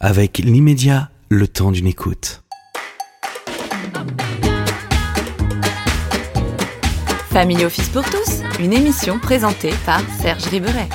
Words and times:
avec 0.00 0.38
l'immédiat, 0.38 1.10
le 1.28 1.48
temps 1.48 1.72
d'une 1.72 1.88
écoute. 1.88 2.44
Family 7.30 7.64
Office 7.64 7.88
pour 7.88 8.04
tous, 8.04 8.42
une 8.60 8.72
émission 8.72 9.18
présentée 9.18 9.72
par 9.84 10.00
Serge 10.20 10.44
Riberet. 10.44 10.88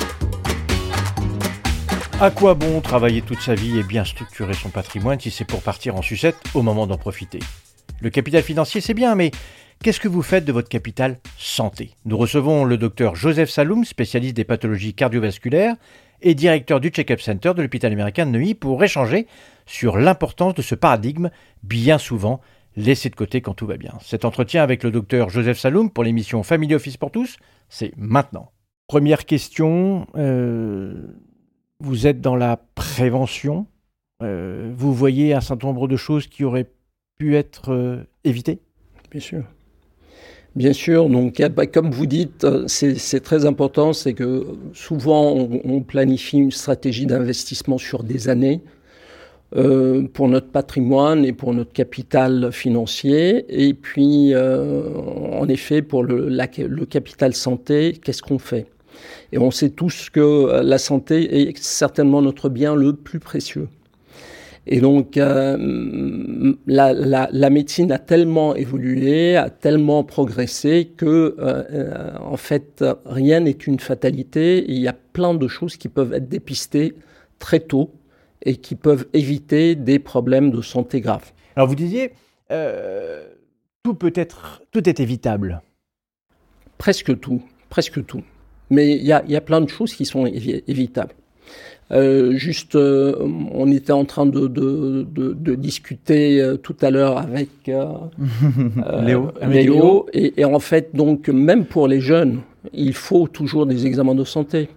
À 2.18 2.30
quoi 2.30 2.54
bon 2.54 2.80
travailler 2.80 3.20
toute 3.20 3.40
sa 3.40 3.54
vie 3.54 3.78
et 3.78 3.82
bien 3.82 4.06
structurer 4.06 4.54
son 4.54 4.70
patrimoine 4.70 5.20
si 5.20 5.30
c'est 5.30 5.44
pour 5.44 5.62
partir 5.62 5.96
en 5.96 6.02
sucette 6.02 6.38
au 6.54 6.62
moment 6.62 6.86
d'en 6.86 6.96
profiter? 6.96 7.40
Le 8.00 8.08
capital 8.08 8.42
financier 8.42 8.80
c'est 8.80 8.94
bien, 8.94 9.14
mais 9.14 9.32
qu'est-ce 9.82 10.00
que 10.00 10.08
vous 10.08 10.22
faites 10.22 10.46
de 10.46 10.52
votre 10.52 10.70
capital 10.70 11.18
santé? 11.36 11.90
Nous 12.06 12.16
recevons 12.16 12.64
le 12.64 12.78
docteur 12.78 13.16
Joseph 13.16 13.50
Saloum, 13.50 13.84
spécialiste 13.84 14.34
des 14.34 14.44
pathologies 14.44 14.94
cardiovasculaires 14.94 15.76
et 16.24 16.34
directeur 16.34 16.80
du 16.80 16.88
Check-up 16.88 17.20
Center 17.20 17.52
de 17.54 17.62
l'hôpital 17.62 17.92
américain 17.92 18.26
de 18.26 18.32
Neuilly 18.32 18.54
pour 18.54 18.82
échanger 18.82 19.28
sur 19.66 19.98
l'importance 19.98 20.54
de 20.54 20.62
ce 20.62 20.74
paradigme 20.74 21.30
bien 21.62 21.98
souvent 21.98 22.40
laissé 22.76 23.10
de 23.10 23.14
côté 23.14 23.40
quand 23.40 23.54
tout 23.54 23.66
va 23.66 23.76
bien. 23.76 23.92
Cet 24.02 24.24
entretien 24.24 24.62
avec 24.62 24.82
le 24.82 24.90
docteur 24.90 25.28
Joseph 25.28 25.58
Saloum 25.58 25.90
pour 25.90 26.02
l'émission 26.02 26.42
Family 26.42 26.74
Office 26.74 26.96
pour 26.96 27.12
tous, 27.12 27.36
c'est 27.68 27.92
maintenant. 27.96 28.50
Première 28.88 29.26
question, 29.26 30.06
euh, 30.16 30.94
vous 31.78 32.06
êtes 32.06 32.20
dans 32.20 32.36
la 32.36 32.58
prévention, 32.74 33.66
euh, 34.22 34.72
vous 34.74 34.92
voyez 34.92 35.34
un 35.34 35.40
certain 35.40 35.68
nombre 35.68 35.88
de 35.88 35.96
choses 35.96 36.26
qui 36.26 36.42
auraient 36.44 36.70
pu 37.16 37.36
être 37.36 37.72
euh, 37.72 38.04
évitées? 38.24 38.60
Bien 39.10 39.20
sûr. 39.20 39.44
Bien 40.56 40.72
sûr, 40.72 41.08
donc 41.08 41.42
bah, 41.56 41.66
comme 41.66 41.90
vous 41.90 42.06
dites, 42.06 42.44
euh, 42.44 42.64
c'est 42.68 43.20
très 43.20 43.44
important, 43.44 43.92
c'est 43.92 44.14
que 44.14 44.46
souvent 44.72 45.32
on, 45.32 45.80
planifie 45.80 46.38
une 46.38 46.52
stratégie 46.52 47.06
d'investissement 47.06 47.76
sur 47.76 48.04
des 48.04 48.28
années 48.28 48.60
euh, 49.56 50.06
pour 50.12 50.28
notre 50.28 50.46
patrimoine 50.46 51.24
et 51.24 51.32
pour 51.32 51.54
notre 51.54 51.72
capital 51.72 52.52
financier. 52.52 53.46
Et 53.48 53.74
puis, 53.74 54.32
euh, 54.32 54.94
en 55.32 55.48
effet, 55.48 55.82
pour 55.82 56.04
le, 56.04 56.28
le 56.28 56.86
capital 56.86 57.34
santé, 57.34 57.98
qu'est-ce 58.00 58.22
qu'on 58.22 58.38
fait? 58.38 58.66
Et 59.32 59.38
on 59.38 59.50
sait 59.50 59.70
tous 59.70 60.08
que 60.08 60.60
la 60.62 60.78
santé 60.78 61.48
est 61.48 61.58
certainement 61.58 62.22
notre 62.22 62.48
bien 62.48 62.76
le 62.76 62.92
plus 62.92 63.18
précieux. 63.18 63.66
Et 64.66 64.80
donc, 64.80 65.18
euh, 65.18 66.54
la, 66.66 66.94
la, 66.94 67.28
la, 67.30 67.50
médecine 67.50 67.92
a 67.92 67.98
tellement 67.98 68.54
évolué, 68.54 69.36
a 69.36 69.50
tellement 69.50 70.04
progressé 70.04 70.92
que, 70.96 71.36
euh, 71.38 71.64
euh, 71.70 72.16
en 72.18 72.38
fait, 72.38 72.82
rien 73.04 73.40
n'est 73.40 73.50
une 73.50 73.78
fatalité. 73.78 74.64
Il 74.66 74.78
y 74.78 74.88
a 74.88 74.94
plein 74.94 75.34
de 75.34 75.48
choses 75.48 75.76
qui 75.76 75.88
peuvent 75.88 76.14
être 76.14 76.30
dépistées 76.30 76.94
très 77.38 77.60
tôt 77.60 77.92
et 78.42 78.56
qui 78.56 78.74
peuvent 78.74 79.06
éviter 79.12 79.74
des 79.74 79.98
problèmes 79.98 80.50
de 80.50 80.62
santé 80.62 81.02
graves. 81.02 81.32
Alors, 81.56 81.68
vous 81.68 81.74
disiez, 81.74 82.12
tout 83.82 83.94
peut 83.94 84.12
être, 84.14 84.62
tout 84.70 84.88
est 84.88 84.98
évitable. 84.98 85.60
Presque 86.78 87.20
tout, 87.20 87.42
presque 87.68 88.04
tout. 88.06 88.22
Mais 88.70 88.96
il 88.96 89.04
y 89.04 89.12
a, 89.12 89.22
y 89.28 89.36
a 89.36 89.42
plein 89.42 89.60
de 89.60 89.68
choses 89.68 89.94
qui 89.94 90.06
sont 90.06 90.24
évitables. 90.26 91.14
Euh, 91.92 92.32
juste, 92.32 92.76
euh, 92.76 93.14
on 93.52 93.70
était 93.70 93.92
en 93.92 94.04
train 94.04 94.26
de, 94.26 94.46
de, 94.48 95.06
de, 95.08 95.32
de 95.34 95.54
discuter 95.54 96.40
euh, 96.40 96.56
tout 96.56 96.76
à 96.80 96.90
l'heure 96.90 97.18
avec 97.18 97.50
Léo, 97.66 99.30
Léo 99.46 100.06
et, 100.12 100.40
et, 100.40 100.44
en 100.44 100.58
fait, 100.58 100.94
donc, 100.94 101.28
même 101.28 101.66
pour 101.66 101.86
les 101.86 102.00
jeunes, 102.00 102.40
il 102.72 102.94
faut 102.94 103.28
toujours 103.28 103.66
des 103.66 103.86
examens 103.86 104.14
de 104.14 104.24
santé. 104.24 104.68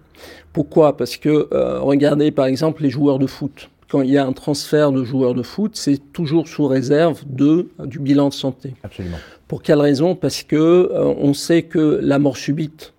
Pourquoi? 0.52 0.96
Parce 0.96 1.16
que, 1.16 1.48
regardez 1.80 2.30
par 2.30 2.46
exemple 2.46 2.82
les 2.82 2.90
joueurs 2.90 3.18
de 3.18 3.26
foot. 3.26 3.70
Quand 3.88 4.02
il 4.02 4.10
y 4.10 4.18
a 4.18 4.26
un 4.26 4.32
transfert 4.32 4.92
de 4.92 5.04
joueurs 5.04 5.34
de 5.34 5.42
foot, 5.42 5.72
c'est 5.74 6.12
toujours 6.12 6.48
sous 6.48 6.66
réserve 6.66 7.22
de, 7.26 7.68
du 7.84 8.00
bilan 8.00 8.28
de 8.28 8.34
santé. 8.34 8.74
Absolument. 8.82 9.18
Pour 9.46 9.62
quelle 9.62 9.80
raison? 9.80 10.14
Parce 10.14 10.42
que 10.42 10.90
on 10.92 11.32
sait 11.32 11.62
que 11.62 12.00
la 12.02 12.18
mort 12.18 12.36
subite 12.36 12.92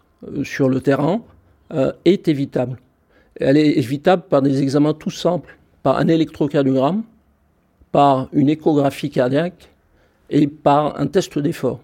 sur 0.44 0.70
le 0.70 0.80
terrain 0.80 1.22
est 2.06 2.28
évitable 2.28 2.78
elle 3.40 3.58
est 3.58 3.78
évitable 3.78 4.24
par 4.30 4.42
des 4.42 4.62
examens 4.62 4.94
tout 4.94 5.10
simples, 5.10 5.58
par 5.84 5.98
un 5.98 6.08
électrocardiogramme, 6.08 7.04
par 7.92 8.30
une 8.34 8.50
échographie 8.50 9.10
cardiaque 9.10 9.70
et 10.30 10.48
par 10.48 11.00
un 11.00 11.08
test 11.08 11.40
d'effort. 11.40 11.80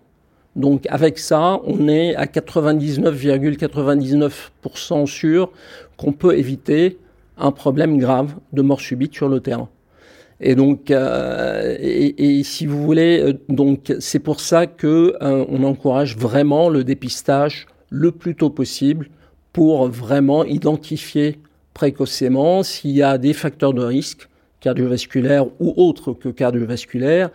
Donc 0.56 0.86
avec 0.90 1.18
ça, 1.20 1.60
on 1.66 1.88
est 1.88 2.16
à 2.16 2.26
99,99% 2.26 5.06
sûr 5.06 5.52
qu'on 5.98 6.14
peut 6.14 6.36
éviter 6.38 6.98
un 7.38 7.52
problème 7.52 7.98
grave 7.98 8.36
de 8.54 8.62
mort 8.62 8.80
subite 8.80 9.14
sur 9.14 9.28
le 9.28 9.42
terrain. 9.42 9.68
Et 10.42 10.56
donc, 10.56 10.92
euh, 10.92 11.78
et, 11.80 12.44
si 12.44 12.66
vous 12.66 12.84
voulez, 12.84 13.22
euh, 13.22 13.34
donc 13.48 13.94
c'est 14.00 14.20
pour 14.20 14.42
ça 14.42 14.68
que 14.68 15.16
euh, 15.22 15.46
on 15.48 15.64
encourage 15.64 16.18
vraiment 16.18 16.70
le 16.70 16.84
dépistage 16.84 17.68
le 17.90 18.12
plus 18.12 18.36
tôt 18.36 18.50
possible 18.50 19.08
pour 19.54 19.88
vraiment 19.88 20.44
identifier 20.44 21.40
précocement 21.76 22.64
s'il 22.64 22.92
y 22.92 23.04
a 23.04 23.20
des 23.20 23.34
facteurs 23.34 23.74
de 23.74 23.84
risque 23.84 24.28
cardiovasculaires 24.62 25.46
ou 25.60 25.74
autres 25.78 26.14
que 26.14 26.30
cardiovasculaires 26.30 27.30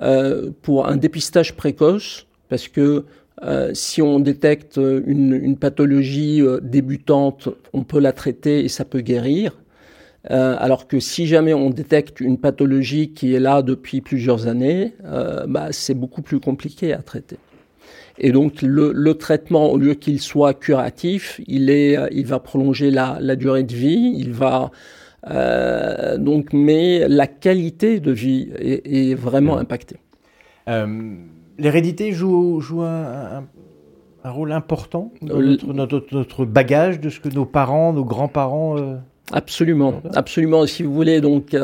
euh, 0.00 0.50
pour 0.62 0.88
un 0.88 0.96
dépistage 0.96 1.54
précoce 1.54 2.26
parce 2.48 2.68
que 2.68 3.04
euh, 3.42 3.70
si 3.74 4.00
on 4.00 4.18
détecte 4.20 4.76
une, 4.76 5.56
pathologie 5.56 6.40
euh, 6.40 6.60
débutante, 6.62 7.48
on 7.72 7.84
peut 7.84 8.00
la 8.00 8.12
traiter 8.12 8.64
et 8.64 8.68
ça 8.68 8.86
peut 8.86 9.00
guérir. 9.00 9.58
Alors 10.28 10.86
que 10.86 11.00
si 11.00 11.26
jamais 11.26 11.54
on 11.54 11.70
détecte 11.70 12.20
une 12.20 12.36
pathologie 12.36 13.14
qui 13.14 13.34
est 13.34 13.40
là 13.40 13.62
depuis 13.62 14.02
plusieurs 14.02 14.48
années, 14.48 14.92
bah, 15.48 15.68
c'est 15.70 15.94
beaucoup 15.94 16.20
plus 16.20 16.40
compliqué 16.40 16.92
à 16.92 17.00
traiter. 17.00 17.38
Et 18.18 18.32
donc 18.32 18.62
le, 18.62 18.92
le 18.92 19.14
traitement, 19.14 19.70
au 19.70 19.78
lieu 19.78 19.94
qu'il 19.94 20.20
soit 20.20 20.54
curatif, 20.54 21.40
il, 21.46 21.70
est, 21.70 21.96
euh, 21.96 22.08
il 22.12 22.26
va 22.26 22.38
prolonger 22.38 22.90
la, 22.90 23.18
la 23.20 23.36
durée 23.36 23.62
de 23.62 23.74
vie, 23.74 24.14
il 24.16 24.32
va 24.32 24.70
euh, 25.28 26.16
donc, 26.16 26.52
mais 26.52 27.06
la 27.08 27.26
qualité 27.26 28.00
de 28.00 28.10
vie 28.10 28.50
est, 28.58 29.10
est 29.10 29.14
vraiment 29.14 29.58
impactée. 29.58 29.96
Euh, 30.68 31.14
L'hérédité 31.58 32.12
joue, 32.12 32.60
joue 32.60 32.82
un, 32.82 33.44
un, 34.24 34.30
rôle 34.30 34.52
important 34.52 35.12
dans 35.20 35.38
notre, 35.38 35.72
notre, 35.72 36.06
notre, 36.12 36.44
bagage 36.46 37.00
de 37.00 37.10
ce 37.10 37.20
que 37.20 37.28
nos 37.28 37.44
parents, 37.44 37.92
nos 37.92 38.04
grands-parents. 38.04 38.78
Euh... 38.78 38.96
Absolument, 39.32 40.00
absolument. 40.14 40.66
Si 40.66 40.82
vous 40.82 40.92
voulez, 40.92 41.20
donc 41.20 41.54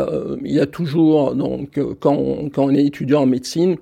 il 0.44 0.52
y 0.52 0.60
a 0.60 0.66
toujours 0.66 1.34
donc 1.34 1.80
quand 1.98 2.14
on, 2.14 2.50
quand 2.50 2.64
on 2.64 2.70
est 2.70 2.84
étudiant 2.84 3.22
en 3.22 3.26
médecine, 3.26 3.76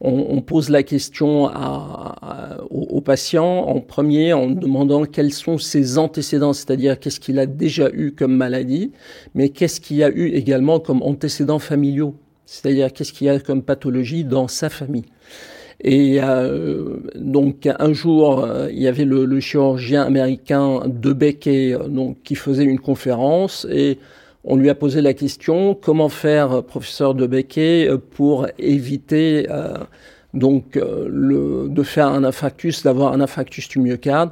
on, 0.00 0.26
on, 0.28 0.42
pose 0.42 0.68
la 0.68 0.82
question 0.82 1.48
à, 1.48 2.16
à, 2.20 2.62
aux, 2.70 3.00
patients 3.00 3.64
en 3.66 3.80
premier 3.80 4.32
en 4.34 4.48
demandant 4.48 5.04
quels 5.04 5.32
sont 5.32 5.56
ses 5.56 5.96
antécédents, 5.96 6.52
c'est-à-dire 6.52 7.00
qu'est-ce 7.00 7.18
qu'il 7.18 7.38
a 7.38 7.46
déjà 7.46 7.88
eu 7.92 8.12
comme 8.12 8.36
maladie, 8.36 8.92
mais 9.34 9.48
qu'est-ce 9.48 9.80
qu'il 9.80 9.96
y 9.96 10.04
a 10.04 10.10
eu 10.10 10.28
également 10.28 10.80
comme 10.80 11.02
antécédents 11.02 11.58
familiaux, 11.58 12.14
c'est-à-dire 12.44 12.92
qu'est-ce 12.92 13.12
qu'il 13.12 13.26
y 13.26 13.30
a 13.30 13.40
comme 13.40 13.62
pathologie 13.62 14.24
dans 14.24 14.48
sa 14.48 14.68
famille. 14.68 15.06
Et 15.80 16.18
euh, 16.22 16.96
donc 17.14 17.68
un 17.78 17.92
jour, 17.92 18.44
euh, 18.44 18.68
il 18.70 18.80
y 18.80 18.88
avait 18.88 19.04
le, 19.04 19.24
le, 19.24 19.40
chirurgien 19.40 20.02
américain 20.02 20.82
De 20.86 21.12
Becquet 21.12 21.76
donc, 21.88 22.18
qui 22.22 22.34
faisait 22.34 22.64
une 22.64 22.80
conférence 22.80 23.66
et 23.70 23.98
on 24.46 24.56
lui 24.56 24.70
a 24.70 24.74
posé 24.76 25.00
la 25.02 25.12
question 25.12 25.74
comment 25.74 26.08
faire, 26.08 26.62
professeur 26.62 27.14
de 27.14 27.26
Becquet, 27.26 27.90
pour 28.12 28.46
éviter 28.58 29.48
euh, 29.50 29.74
donc 30.34 30.76
euh, 30.76 31.68
de 31.68 31.82
faire 31.82 32.06
un 32.06 32.22
infarctus, 32.22 32.84
d'avoir 32.84 33.12
un 33.12 33.20
infarctus 33.20 33.68
du 33.68 33.80
myocarde. 33.80 34.30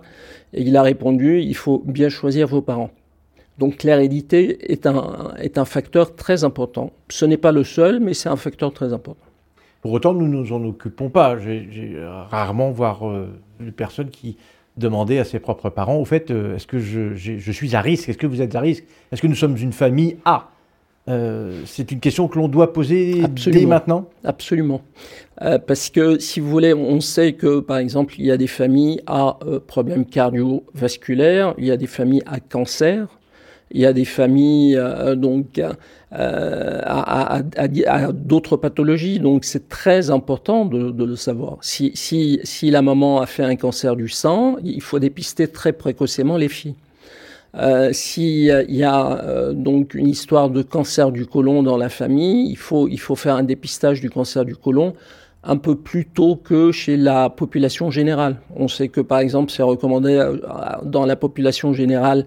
Et 0.53 0.63
il 0.63 0.77
a 0.77 0.83
répondu 0.83 1.41
il 1.41 1.57
faut 1.57 1.83
bien 1.85 2.09
choisir 2.09 2.47
vos 2.47 2.63
parents. 2.63 2.91
Donc 3.59 3.83
l'hérédité 3.83 4.73
est 4.73 4.87
un, 4.87 5.35
est 5.39 5.59
un 5.59 5.65
facteur 5.65 6.15
très 6.15 6.45
important. 6.45 6.93
Ce 7.09 7.25
n'est 7.25 7.37
pas 7.37 7.53
le 7.53 7.65
seul, 7.65 7.99
mais 7.99 8.15
c'est 8.15 8.28
un 8.28 8.37
facteur 8.37 8.72
très 8.72 8.93
important. 8.93 9.27
Pour 9.83 9.93
autant, 9.93 10.15
nous 10.15 10.28
ne 10.28 10.37
nous 10.37 10.53
en 10.53 10.65
occupons 10.65 11.10
pas. 11.10 11.37
J'ai 11.39 11.99
rarement 12.31 12.71
voir 12.71 13.09
euh, 13.09 13.28
une 13.60 13.72
personne 13.72 14.10
qui 14.10 14.37
demander 14.76 15.18
à 15.18 15.24
ses 15.24 15.38
propres 15.38 15.71
parents, 15.71 15.97
au 15.97 16.04
fait, 16.04 16.30
euh, 16.30 16.56
est-ce 16.56 16.66
que 16.66 16.78
je, 16.78 17.15
je, 17.15 17.53
suis 17.53 17.76
à 17.76 17.80
risque? 17.80 18.09
Est-ce 18.09 18.18
que 18.18 18.26
vous 18.26 18.42
êtes 18.42 18.54
à 18.54 18.60
risque? 18.60 18.84
Est-ce 19.12 19.22
que 19.22 19.26
nous 19.26 19.34
sommes 19.34 19.56
une 19.56 19.72
famille 19.72 20.16
A? 20.24 20.48
Euh, 21.09 21.62
C'est 21.66 21.92
une 21.92 22.00
question 22.00 22.28
que 22.28 22.38
l'on 22.38 22.48
doit 22.48 22.72
poser 22.72 23.22
Absolument. 23.22 23.60
dès 23.60 23.66
maintenant. 23.66 24.09
Absolument. 24.24 24.80
Euh, 25.42 25.59
parce 25.59 25.91
que, 25.91 26.18
si 26.18 26.41
vous 26.41 26.48
voulez, 26.48 26.74
on 26.74 27.00
sait 27.00 27.34
que, 27.34 27.60
par 27.60 27.78
exemple, 27.78 28.15
il 28.18 28.26
y 28.26 28.30
a 28.30 28.36
des 28.36 28.47
familles 28.47 29.00
à 29.06 29.38
problèmes 29.66 30.06
cardiovasculaires, 30.06 31.54
il 31.59 31.66
y 31.66 31.71
a 31.71 31.76
des 31.76 31.86
familles 31.86 32.22
à 32.26 32.41
cancer, 32.41 33.06
il 33.71 33.81
y 33.81 33.87
a 33.87 33.93
des 33.93 34.05
familles 34.05 34.77
euh, 34.77 35.15
donc 35.16 35.59
euh, 35.59 35.72
à, 36.11 37.37
à, 37.37 37.43
à, 37.57 37.95
à 38.07 38.13
d'autres 38.13 38.57
pathologies. 38.57 39.19
Donc 39.19 39.45
c'est 39.45 39.69
très 39.69 40.11
important 40.11 40.65
de, 40.65 40.91
de, 40.91 41.05
le 41.05 41.16
savoir. 41.16 41.59
Si, 41.61 41.91
si, 41.95 42.41
si 42.45 42.71
la 42.71 42.83
maman 42.83 43.21
a 43.21 43.27
fait 43.27 43.43
un 43.43 43.57
cancer 43.57 43.97
du 43.97 44.09
sang, 44.09 44.57
il 44.63 44.83
faut 44.83 44.99
dépister 44.99 45.49
très 45.49 45.72
précocement 45.72 46.37
les 46.37 46.49
filles. 46.49 46.77
Euh, 47.57 47.91
S'il 47.93 48.65
y 48.69 48.83
a 48.83 49.22
euh, 49.22 49.53
donc 49.53 49.95
une 49.95 50.09
histoire 50.09 50.51
de 50.51 50.63
cancer 50.63 51.13
du 51.13 51.25
côlon 51.25 51.63
dans 51.63 51.77
la 51.77 51.89
famille, 51.89 52.51
il 52.51 52.57
faut, 52.57 52.89
il 52.89 52.99
faut 52.99 53.15
faire 53.15 53.37
un 53.37 53.45
dépistage 53.45 54.01
du 54.01 54.10
cancer 54.10 54.45
du 54.45 54.57
côlon 54.57 54.95
un 55.45 55.57
peu 55.57 55.77
plus 55.77 56.07
tôt 56.07 56.37
que 56.37 56.72
chez 56.72 56.97
la 56.97 57.31
population 57.31 57.91
générale. 57.91 58.37
On 58.57 58.67
sait 58.67 58.89
que 58.89 59.01
par 59.01 59.19
exemple 59.19 59.53
c'est 59.53 59.63
recommandé 59.63 60.15
euh, 60.17 60.37
dans 60.84 61.07
la 61.07 61.17
population 61.17 61.72
générale 61.72 62.27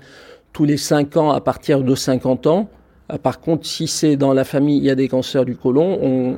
tous 0.57 0.65
les 0.65 0.77
5 0.77 1.18
ans 1.18 1.30
à 1.30 1.39
partir 1.39 1.83
de 1.83 1.94
50 1.94 2.48
ans. 2.48 2.68
Euh, 3.13 3.19
par 3.19 3.39
contre, 3.39 3.68
si 3.68 3.86
c'est 3.86 4.15
dans 4.15 4.33
la 4.33 4.44
famille, 4.44 4.80
il 4.80 4.86
y 4.86 4.89
a 4.89 4.95
des 4.95 5.07
cancers 5.07 5.45
du 5.45 5.56
côlon, 5.56 6.00
on, 6.01 6.36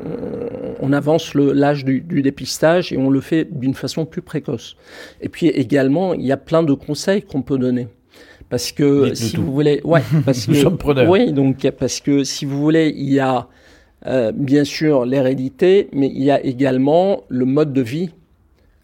on 0.81 0.91
avance 0.91 1.33
l'âge 1.35 1.85
du, 1.85 2.01
du, 2.01 2.21
dépistage 2.21 2.91
et 2.91 2.97
on 2.97 3.09
le 3.09 3.21
fait 3.21 3.47
d'une 3.49 3.73
façon 3.73 4.05
plus 4.05 4.21
précoce. 4.21 4.75
Et 5.21 5.29
puis 5.29 5.47
également, 5.47 6.13
il 6.13 6.25
y 6.25 6.33
a 6.33 6.37
plein 6.37 6.63
de 6.63 6.73
conseils 6.73 7.21
qu'on 7.21 7.43
peut 7.43 7.57
donner. 7.57 7.87
Parce 8.49 8.73
que 8.73 9.13
si 9.13 9.37
vous 9.37 9.53
voulez, 9.53 9.79
ouais, 9.85 10.01
parce 10.25 10.49
Nous 10.49 10.55
que, 10.55 10.59
sommes 10.59 10.77
preneurs. 10.77 11.09
oui, 11.09 11.31
donc 11.31 11.65
parce 11.79 12.01
que 12.01 12.25
si 12.25 12.43
vous 12.43 12.59
voulez, 12.59 12.93
il 12.93 13.13
y 13.13 13.21
a 13.21 13.47
euh, 14.05 14.33
bien 14.35 14.65
sûr 14.65 15.05
l'hérédité, 15.05 15.87
mais 15.93 16.07
il 16.13 16.23
y 16.25 16.29
a 16.29 16.43
également 16.43 17.21
le 17.29 17.45
mode 17.45 17.71
de 17.71 17.81
vie 17.81 18.09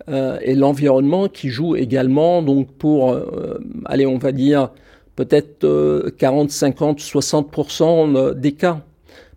euh, 0.07 0.37
et 0.41 0.55
l'environnement 0.55 1.27
qui 1.27 1.49
jouent 1.49 1.75
également. 1.75 2.41
Donc 2.41 2.71
pour, 2.71 3.11
euh, 3.11 3.59
allez, 3.83 4.05
on 4.05 4.17
va 4.17 4.31
dire 4.31 4.69
peut-être 5.15 6.09
40, 6.17 6.51
50, 6.51 6.99
60% 6.99 8.33
des 8.33 8.51
cas. 8.51 8.81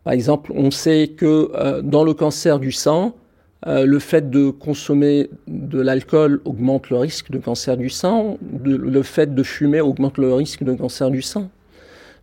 Par 0.04 0.12
exemple, 0.12 0.52
on 0.54 0.70
sait 0.70 1.08
que 1.16 1.50
euh, 1.54 1.82
dans 1.82 2.04
le 2.04 2.14
cancer 2.14 2.58
du 2.58 2.72
sein, 2.72 3.12
euh, 3.66 3.84
le 3.84 3.98
fait 3.98 4.30
de 4.30 4.50
consommer 4.50 5.28
de 5.46 5.80
l'alcool 5.80 6.40
augmente 6.44 6.90
le 6.90 6.96
risque 6.96 7.30
de 7.30 7.38
cancer 7.38 7.76
du 7.76 7.90
sein, 7.90 8.36
le 8.64 9.02
fait 9.02 9.34
de 9.34 9.42
fumer 9.42 9.80
augmente 9.80 10.16
le 10.16 10.32
risque 10.32 10.62
de 10.62 10.72
cancer 10.72 11.10
du 11.10 11.22
sein. 11.22 11.50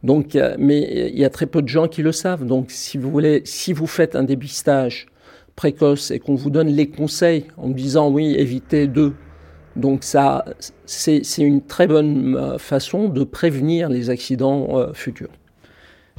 Donc, 0.04 0.38
mais 0.60 1.10
il 1.14 1.20
y 1.20 1.26
a 1.26 1.30
très 1.30 1.46
peu 1.48 1.62
de 1.62 1.68
gens 1.68 1.88
qui 1.88 2.04
le 2.04 2.12
savent. 2.12 2.46
Donc, 2.46 2.68
si 2.70 2.98
vous 2.98 3.10
voulez, 3.10 3.42
si 3.46 3.74
vous 3.74 3.88
faites 3.88 4.16
un 4.16 4.24
dépistage 4.24 5.08
précoce 5.56 6.12
et 6.12 6.20
qu'on 6.20 6.36
vous 6.36 6.50
donne 6.50 6.68
les 6.68 6.90
conseils 6.90 7.46
en 7.58 7.70
disant 7.70 8.10
oui, 8.10 8.36
évitez 8.38 8.88
de, 8.88 9.14
donc 9.76 10.04
ça, 10.04 10.46
c'est 10.86 11.22
une 11.40 11.62
très 11.62 11.88
bonne 11.88 12.36
euh, 12.36 12.58
façon 12.58 13.10
de 13.10 13.24
prévenir 13.24 13.90
les 13.90 14.10
accidents 14.10 14.78
euh, 14.78 14.94
futurs. 14.94 15.30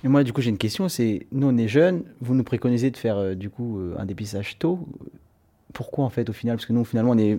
Et 0.04 0.08
moi, 0.08 0.22
du 0.22 0.32
coup, 0.32 0.40
j'ai 0.40 0.50
une 0.50 0.58
question. 0.58 0.88
C'est 0.88 1.26
nous, 1.32 1.48
on 1.48 1.56
est 1.56 1.68
jeunes. 1.68 2.04
Vous 2.20 2.34
nous 2.34 2.44
préconisez 2.44 2.90
de 2.90 2.96
faire 2.96 3.16
euh, 3.16 3.34
du 3.34 3.50
coup 3.50 3.78
euh, 3.78 3.96
un 3.98 4.06
dépistage 4.06 4.58
tôt. 4.58 4.86
Pourquoi 5.72 6.04
en 6.04 6.10
fait 6.10 6.28
au 6.30 6.32
final? 6.32 6.56
Parce 6.56 6.66
que 6.66 6.72
nous, 6.72 6.84
finalement, 6.84 7.12
on 7.12 7.18
est 7.18 7.38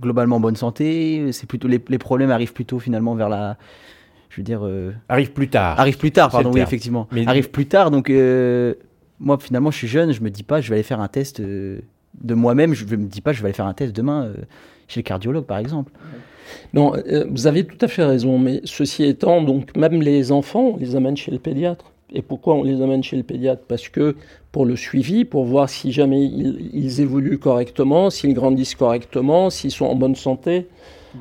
globalement 0.00 0.36
en 0.36 0.40
bonne 0.40 0.56
santé. 0.56 1.30
C'est 1.32 1.46
plutôt 1.46 1.68
les, 1.68 1.82
les, 1.88 1.98
problèmes 1.98 2.30
arrivent 2.30 2.52
plutôt 2.52 2.78
finalement 2.78 3.14
vers 3.14 3.28
la. 3.28 3.58
Je 4.30 4.36
veux 4.36 4.42
dire. 4.42 4.64
Euh, 4.64 4.92
arrive 5.08 5.32
plus 5.32 5.48
tard. 5.48 5.78
Arrive 5.78 5.98
plus 5.98 6.12
tard, 6.12 6.30
pardon. 6.30 6.52
Oui, 6.52 6.60
effectivement. 6.60 7.08
Mais... 7.12 7.26
Arrive 7.26 7.50
plus 7.50 7.66
tard. 7.66 7.90
Donc 7.90 8.08
euh, 8.08 8.74
moi, 9.18 9.38
finalement, 9.38 9.70
je 9.70 9.76
suis 9.76 9.88
jeune. 9.88 10.12
Je 10.12 10.22
me 10.22 10.30
dis 10.30 10.42
pas, 10.42 10.60
je 10.60 10.70
vais 10.70 10.76
aller 10.76 10.82
faire 10.82 11.00
un 11.00 11.08
test 11.08 11.40
de 11.40 11.82
moi-même. 12.24 12.72
Je 12.72 12.84
me 12.84 13.04
dis 13.04 13.20
pas, 13.20 13.32
je 13.32 13.42
vais 13.42 13.48
aller 13.48 13.54
faire 13.54 13.66
un 13.66 13.74
test 13.74 13.94
demain 13.94 14.32
chez 14.90 15.00
le 15.00 15.04
cardiologue, 15.04 15.44
par 15.44 15.58
exemple. 15.58 15.92
Non, 16.74 16.94
euh, 16.94 17.26
vous 17.30 17.46
avez 17.46 17.64
tout 17.64 17.78
à 17.80 17.88
fait 17.88 18.04
raison, 18.04 18.38
mais 18.38 18.60
ceci 18.64 19.04
étant, 19.04 19.42
donc 19.42 19.76
même 19.76 20.02
les 20.02 20.32
enfants, 20.32 20.72
on 20.74 20.76
les 20.76 20.96
amène 20.96 21.16
chez 21.16 21.30
le 21.30 21.38
pédiatre. 21.38 21.92
Et 22.12 22.22
pourquoi 22.22 22.54
on 22.54 22.64
les 22.64 22.82
amène 22.82 23.04
chez 23.04 23.16
le 23.16 23.22
pédiatre? 23.22 23.62
Parce 23.68 23.88
que 23.88 24.16
pour 24.50 24.66
le 24.66 24.74
suivi, 24.74 25.24
pour 25.24 25.44
voir 25.44 25.68
si 25.68 25.92
jamais 25.92 26.24
ils, 26.24 26.70
ils 26.72 27.00
évoluent 27.00 27.38
correctement, 27.38 28.10
s'ils 28.10 28.34
grandissent 28.34 28.74
correctement, 28.74 29.48
s'ils 29.48 29.70
sont 29.70 29.86
en 29.86 29.94
bonne 29.94 30.16
santé. 30.16 30.66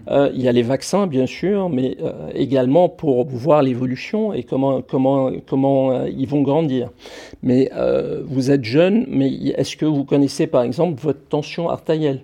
Euh, 0.07 0.29
il 0.33 0.41
y 0.41 0.47
a 0.47 0.51
les 0.51 0.61
vaccins, 0.61 1.07
bien 1.07 1.25
sûr, 1.25 1.69
mais 1.69 1.97
euh, 2.01 2.29
également 2.33 2.89
pour 2.89 3.25
voir 3.27 3.63
l'évolution 3.63 4.33
et 4.33 4.43
comment, 4.43 4.81
comment, 4.81 5.31
comment 5.47 5.91
euh, 5.91 6.09
ils 6.09 6.27
vont 6.27 6.41
grandir. 6.41 6.89
Mais 7.43 7.71
vous 8.25 8.51
êtes 8.51 8.63
jeune, 8.63 9.05
mais 9.07 9.31
est-ce 9.31 9.75
que 9.77 9.85
vous 9.85 10.03
connaissez 10.03 10.47
par 10.47 10.63
exemple 10.63 10.99
votre 11.01 11.27
tension 11.27 11.69
artérielle? 11.69 12.21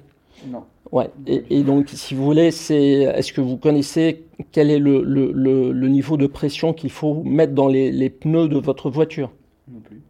Non. 0.48 0.64
Ouais. 0.92 1.10
Et, 1.28 1.64
donc, 1.64 1.90
si 1.90 2.14
vous 2.14 2.24
voulez, 2.24 2.52
c'est 2.52 2.78
est-ce 2.78 3.34
que 3.34 3.42
vous 3.42 3.58
connaissez 3.58 4.26
quel 4.52 4.70
est 4.70 4.80
le, 4.80 5.04
le, 5.04 5.32
le, 5.32 5.72
le 5.72 5.88
niveau 5.88 6.16
de 6.16 6.28
pression 6.28 6.74
qu'il 6.74 6.92
faut 6.92 7.24
mettre 7.24 7.54
dans 7.54 7.68
les, 7.68 7.92
les, 7.92 8.10
pneus 8.10 8.48
de 8.48 8.58
votre 8.58 8.90
voiture? 8.90 9.32
Non 9.68 9.80
plus. 9.80 10.02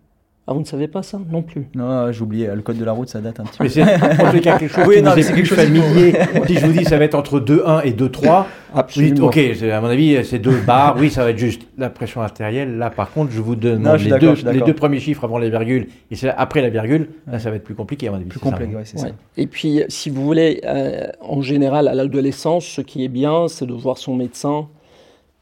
Ah, 0.47 0.53
vous 0.53 0.59
ne 0.59 0.65
savez 0.65 0.87
pas 0.87 1.01
ça 1.01 1.19
non 1.31 1.41
plus 1.41 1.67
Non, 1.73 2.11
j'ai 2.11 2.21
oublié. 2.21 2.47
Le 2.53 2.61
code 2.61 2.77
de 2.77 2.85
la 2.85 2.91
route, 2.91 3.09
ça 3.09 3.19
date 3.19 3.39
un 3.39 3.45
petit 3.45 3.57
peu. 3.57 3.63
Mais 3.63 3.69
c'est 3.71 3.81
en 3.81 4.31
tout 4.31 4.39
cas 4.41 4.59
quelque 4.59 4.67
chose 4.75 4.85
oui, 4.87 4.97
qui 4.97 5.01
non, 5.01 5.11
vous 5.13 5.19
est 5.19 5.33
quelque 5.33 5.45
chose 5.47 5.57
familier. 5.57 6.13
si 6.45 6.53
je 6.59 6.65
vous 6.67 6.71
dis 6.71 6.85
ça 6.85 6.99
va 6.99 7.05
être 7.05 7.15
entre 7.15 7.39
2,1 7.39 7.81
et 7.83 7.91
2,3, 7.93 8.43
Absolument. 8.75 9.25
ok, 9.25 9.39
à 9.71 9.81
mon 9.81 9.87
avis, 9.87 10.23
c'est 10.23 10.37
deux 10.37 10.57
barres. 10.67 10.97
Oui, 10.99 11.09
ça 11.09 11.23
va 11.23 11.31
être 11.31 11.39
juste 11.39 11.63
la 11.79 11.89
pression 11.89 12.21
artérielle. 12.21 12.77
Là, 12.77 12.91
par 12.91 13.09
contre, 13.11 13.31
je 13.31 13.41
vous 13.41 13.55
demande 13.55 13.81
Non, 13.83 13.91
je 13.97 14.03
suis 14.03 14.11
les, 14.11 14.19
deux, 14.19 14.35
les 14.51 14.61
deux 14.61 14.75
premiers 14.75 14.99
chiffres 14.99 15.23
avant 15.23 15.39
les 15.39 15.49
virgules 15.49 15.87
et 16.11 16.15
c'est 16.15 16.29
après 16.29 16.61
la 16.61 16.69
virgule. 16.69 17.07
Là, 17.25 17.39
ça 17.39 17.49
va 17.49 17.55
être 17.55 17.63
plus 17.63 17.73
compliqué, 17.73 18.07
à 18.07 18.11
mon 18.11 18.17
avis. 18.17 18.25
Plus 18.25 18.39
complexe, 18.39 18.71
c'est 18.83 19.01
Ouais. 19.01 19.07
ça. 19.09 19.15
Et 19.37 19.47
puis, 19.47 19.81
si 19.89 20.11
vous 20.11 20.23
voulez, 20.23 20.61
euh, 20.65 21.07
en 21.21 21.41
général, 21.41 21.87
à 21.87 21.95
l'adolescence, 21.95 22.65
ce 22.65 22.81
qui 22.81 23.03
est 23.03 23.07
bien, 23.09 23.47
c'est 23.47 23.65
de 23.65 23.73
voir 23.73 23.97
son 23.97 24.13
médecin 24.15 24.67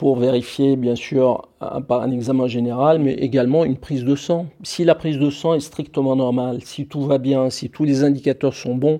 pour 0.03 0.17
vérifier, 0.17 0.75
bien 0.75 0.95
sûr, 0.95 1.47
par 1.87 2.01
un 2.01 2.11
examen 2.11 2.45
général, 2.47 2.99
mais 2.99 3.13
également 3.13 3.63
une 3.63 3.77
prise 3.77 4.03
de 4.03 4.17
sang. 4.17 4.47
Si 4.61 4.83
la 4.83 4.95
prise 4.95 5.17
de 5.17 5.29
sang 5.29 5.53
est 5.53 5.61
strictement 5.61 6.17
normale, 6.17 6.59
si 6.61 6.87
tout 6.87 7.03
va 7.03 7.19
bien, 7.19 7.49
si 7.49 7.69
tous 7.69 7.85
les 7.85 8.03
indicateurs 8.03 8.53
sont 8.53 8.75
bons, 8.75 8.99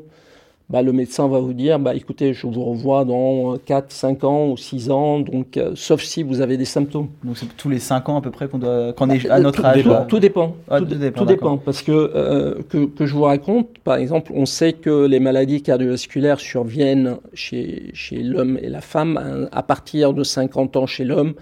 bah, 0.74 0.82
le 0.82 0.92
médecin 0.92 1.28
va 1.28 1.40
vous 1.40 1.54
dire, 1.54 1.78
bah, 1.78 1.94
écoutez, 1.94 2.34
je 2.34 2.48
vous 2.48 2.64
revois 2.66 3.06
dans 3.06 3.58
4, 3.64 3.92
5 3.92 4.24
ans 4.24 4.48
ou 4.50 4.58
6 4.58 4.90
ans, 4.90 5.20
donc, 5.20 5.56
euh, 5.56 5.74
sauf 5.76 6.02
si 6.02 6.24
vous 6.24 6.42
avez 6.42 6.58
des 6.58 6.66
symptômes. 6.66 7.10
Donc 7.24 7.38
c'est 7.38 7.46
tous 7.56 7.70
les 7.70 7.78
5 7.78 8.10
ans 8.10 8.18
à 8.18 8.22
peu 8.22 8.32
près 8.32 8.48
qu'on 8.48 8.58
doit, 8.58 8.92
qu'on 8.94 9.08
est 9.12 9.30
à 9.30 9.36
Euh, 9.38 9.40
notre 9.42 9.62
tout, 9.62 9.68
âge. 9.68 9.84
tout- 9.84 9.94
tout 10.10 10.20
dépend. 10.20 10.56
Ah, 10.68 10.80
tout, 10.80 10.86
tout 10.88 10.96
dépend, 10.96 11.20
tout 11.20 11.26
dépend. 11.28 11.58
Parce 11.58 11.84
que, 11.84 11.92
euh, 11.92 12.56
que, 12.70 12.86
que 12.86 13.06
je 13.06 13.14
vous 13.14 13.22
raconte, 13.22 13.78
par 13.84 13.98
exemple, 13.98 14.32
on 14.34 14.48
sait 14.48 14.74
que 14.74 15.06
les 15.06 15.20
maladies 15.20 15.62
cardiovasculaires 15.62 16.40
surviennent 16.40 17.18
chez, 17.36 17.92
chez 17.94 18.24
l'homme 18.24 18.58
et 18.60 18.70
la 18.70 18.82
femme 18.82 19.18
hein, 19.24 19.48
à 19.52 19.62
partir 19.62 20.16
de 20.16 20.24
50 20.24 20.76
ans 20.76 20.88
chez 20.88 21.04
l'homme 21.06 21.36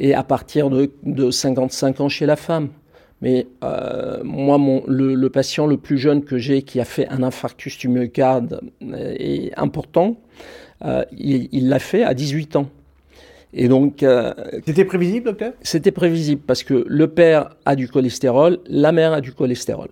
et 0.00 0.14
à 0.14 0.24
partir 0.24 0.68
de, 0.68 0.90
de 1.04 1.30
55 1.30 2.00
ans 2.00 2.08
chez 2.08 2.26
la 2.26 2.34
femme. 2.34 2.70
Mais 3.24 3.46
euh, 3.64 4.20
moi, 4.22 4.58
mon, 4.58 4.84
le, 4.86 5.14
le 5.14 5.30
patient 5.30 5.66
le 5.66 5.78
plus 5.78 5.96
jeune 5.96 6.24
que 6.24 6.36
j'ai 6.36 6.60
qui 6.60 6.78
a 6.78 6.84
fait 6.84 7.08
un 7.08 7.22
infarctus 7.22 7.78
du 7.78 7.88
myocarde 7.88 8.60
euh, 8.82 9.14
est 9.18 9.50
important. 9.56 10.18
Euh, 10.84 11.06
il 11.10 11.70
l'a 11.70 11.78
fait 11.78 12.04
à 12.04 12.12
18 12.12 12.56
ans. 12.56 12.68
Et 13.54 13.68
donc, 13.68 14.02
euh, 14.02 14.34
C'était 14.66 14.84
prévisible, 14.84 15.24
docteur? 15.24 15.54
c'était 15.62 15.90
prévisible 15.90 16.42
parce 16.46 16.62
que 16.64 16.84
le 16.86 17.06
père 17.08 17.56
a 17.64 17.76
du 17.76 17.88
cholestérol, 17.88 18.58
la 18.66 18.92
mère 18.92 19.14
a 19.14 19.22
du 19.22 19.32
cholestérol. 19.32 19.88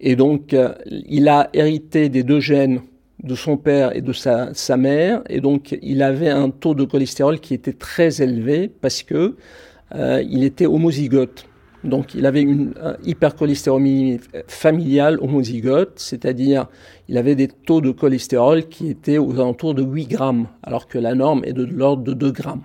Et 0.00 0.14
donc, 0.14 0.54
il 0.90 1.28
a 1.28 1.48
hérité 1.54 2.10
des 2.10 2.22
deux 2.22 2.40
gènes 2.40 2.82
de 3.22 3.34
son 3.34 3.56
père 3.56 3.96
et 3.96 4.02
de 4.02 4.12
sa, 4.12 4.52
sa 4.52 4.76
mère. 4.76 5.22
Et 5.30 5.40
donc, 5.40 5.78
il 5.80 6.02
avait 6.02 6.28
un 6.28 6.50
taux 6.50 6.74
de 6.74 6.84
cholestérol 6.84 7.40
qui 7.40 7.54
était 7.54 7.72
très 7.72 8.20
élevé 8.20 8.68
parce 8.68 9.02
que 9.02 9.36
euh, 9.94 10.22
il 10.28 10.44
était 10.44 10.66
homozygote. 10.66 11.46
Donc, 11.84 12.14
il 12.14 12.26
avait 12.26 12.42
une 12.42 12.74
un 12.80 12.96
hypercholestérolémie 13.04 14.20
familiale 14.46 15.18
homozygote, 15.20 15.92
c'est-à-dire 15.96 16.66
il 17.08 17.18
avait 17.18 17.34
des 17.34 17.48
taux 17.48 17.80
de 17.80 17.90
cholestérol 17.90 18.68
qui 18.68 18.88
étaient 18.88 19.18
aux 19.18 19.32
alentours 19.34 19.74
de 19.74 19.82
8 19.82 20.06
grammes, 20.06 20.46
alors 20.62 20.86
que 20.86 20.98
la 20.98 21.14
norme 21.14 21.42
est 21.44 21.52
de 21.52 21.64
l'ordre 21.64 22.04
de 22.04 22.12
2 22.14 22.30
grammes. 22.30 22.62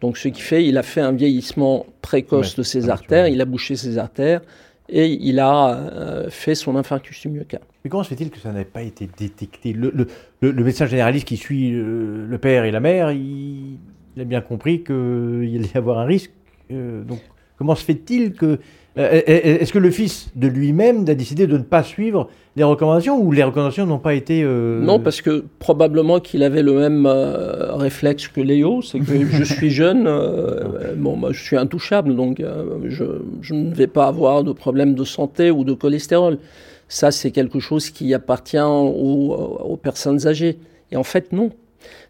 Donc, 0.00 0.16
ce 0.16 0.28
qui 0.28 0.40
fait, 0.40 0.64
il 0.66 0.76
a 0.78 0.82
fait 0.82 1.00
un 1.00 1.12
vieillissement 1.12 1.86
précoce 2.02 2.52
Ouais, 2.52 2.58
de 2.58 2.62
ses 2.62 2.88
artères, 2.90 3.28
il 3.28 3.40
a 3.40 3.44
bouché 3.44 3.76
ses 3.76 3.98
artères 3.98 4.40
et 4.88 5.06
il 5.08 5.40
a 5.40 5.76
euh, 5.78 6.30
fait 6.30 6.54
son 6.54 6.76
infarctus 6.76 7.20
du 7.22 7.28
myocarde. 7.28 7.64
Mais 7.84 7.90
comment 7.90 8.02
se 8.02 8.10
fait-il 8.10 8.30
que 8.30 8.38
ça 8.38 8.50
n'avait 8.52 8.64
pas 8.66 8.82
été 8.82 9.08
détecté? 9.18 9.72
Le, 9.72 9.90
le- 9.94 10.06
le- 10.40 10.50
le 10.50 10.64
médecin 10.64 10.86
généraliste 10.86 11.26
qui 11.26 11.36
suit 11.36 11.72
euh, 11.74 12.26
le 12.26 12.38
père 12.38 12.64
et 12.64 12.70
la 12.70 12.80
mère, 12.80 13.12
il, 13.12 13.78
il 14.16 14.22
a 14.22 14.24
bien 14.24 14.40
compris 14.42 14.82
qu'il 14.82 14.94
allait 14.94 15.70
y 15.74 15.76
avoir 15.78 15.98
un 15.98 16.04
risque. 16.04 16.32
euh, 16.70 17.02
donc, 17.04 17.20
comment 17.58 17.74
se 17.74 17.84
fait-il 17.84 18.32
que. 18.32 18.58
euh, 18.98 19.20
Est-ce 19.26 19.72
que 19.72 19.78
le 19.78 19.90
fils 19.90 20.28
de 20.36 20.46
lui-même 20.48 21.04
a 21.08 21.14
décidé 21.14 21.46
de 21.46 21.56
ne 21.58 21.62
pas 21.62 21.82
suivre 21.82 22.28
les 22.56 22.62
recommandations 22.62 23.20
ou 23.20 23.32
les 23.32 23.42
recommandations 23.42 23.84
n'ont 23.86 23.98
pas 23.98 24.14
été. 24.14 24.42
euh, 24.44 24.80
Non, 24.80 25.00
parce 25.00 25.20
que 25.22 25.44
probablement 25.58 26.20
qu'il 26.20 26.42
avait 26.44 26.62
le 26.62 26.74
même 26.74 27.04
euh, 27.06 27.74
réflexe 27.74 28.28
que 28.28 28.40
Léo, 28.40 28.80
c'est 28.82 29.00
que 29.00 29.24
je 29.32 29.42
suis 29.44 29.70
jeune, 29.70 30.04
euh, 30.06 30.94
bon, 30.96 31.16
moi, 31.16 31.32
je 31.32 31.42
suis 31.42 31.56
intouchable, 31.56 32.14
donc 32.14 32.38
euh, 32.40 32.78
je, 32.84 33.04
je 33.40 33.54
ne 33.54 33.74
vais 33.74 33.88
pas 33.88 34.06
avoir 34.06 34.44
de 34.44 34.52
problème 34.52 34.94
de 34.94 35.04
santé 35.04 35.50
ou 35.50 35.64
de 35.64 35.72
cholestérol. 35.72 36.38
Ça, 36.86 37.10
c'est 37.10 37.30
quelque 37.32 37.58
chose 37.60 37.90
qui 37.90 38.14
appartient 38.14 38.58
aux, 38.60 39.32
aux 39.64 39.76
personnes 39.76 40.26
âgées. 40.28 40.58
Et 40.92 40.96
en 40.96 41.02
fait, 41.02 41.32
non. 41.32 41.50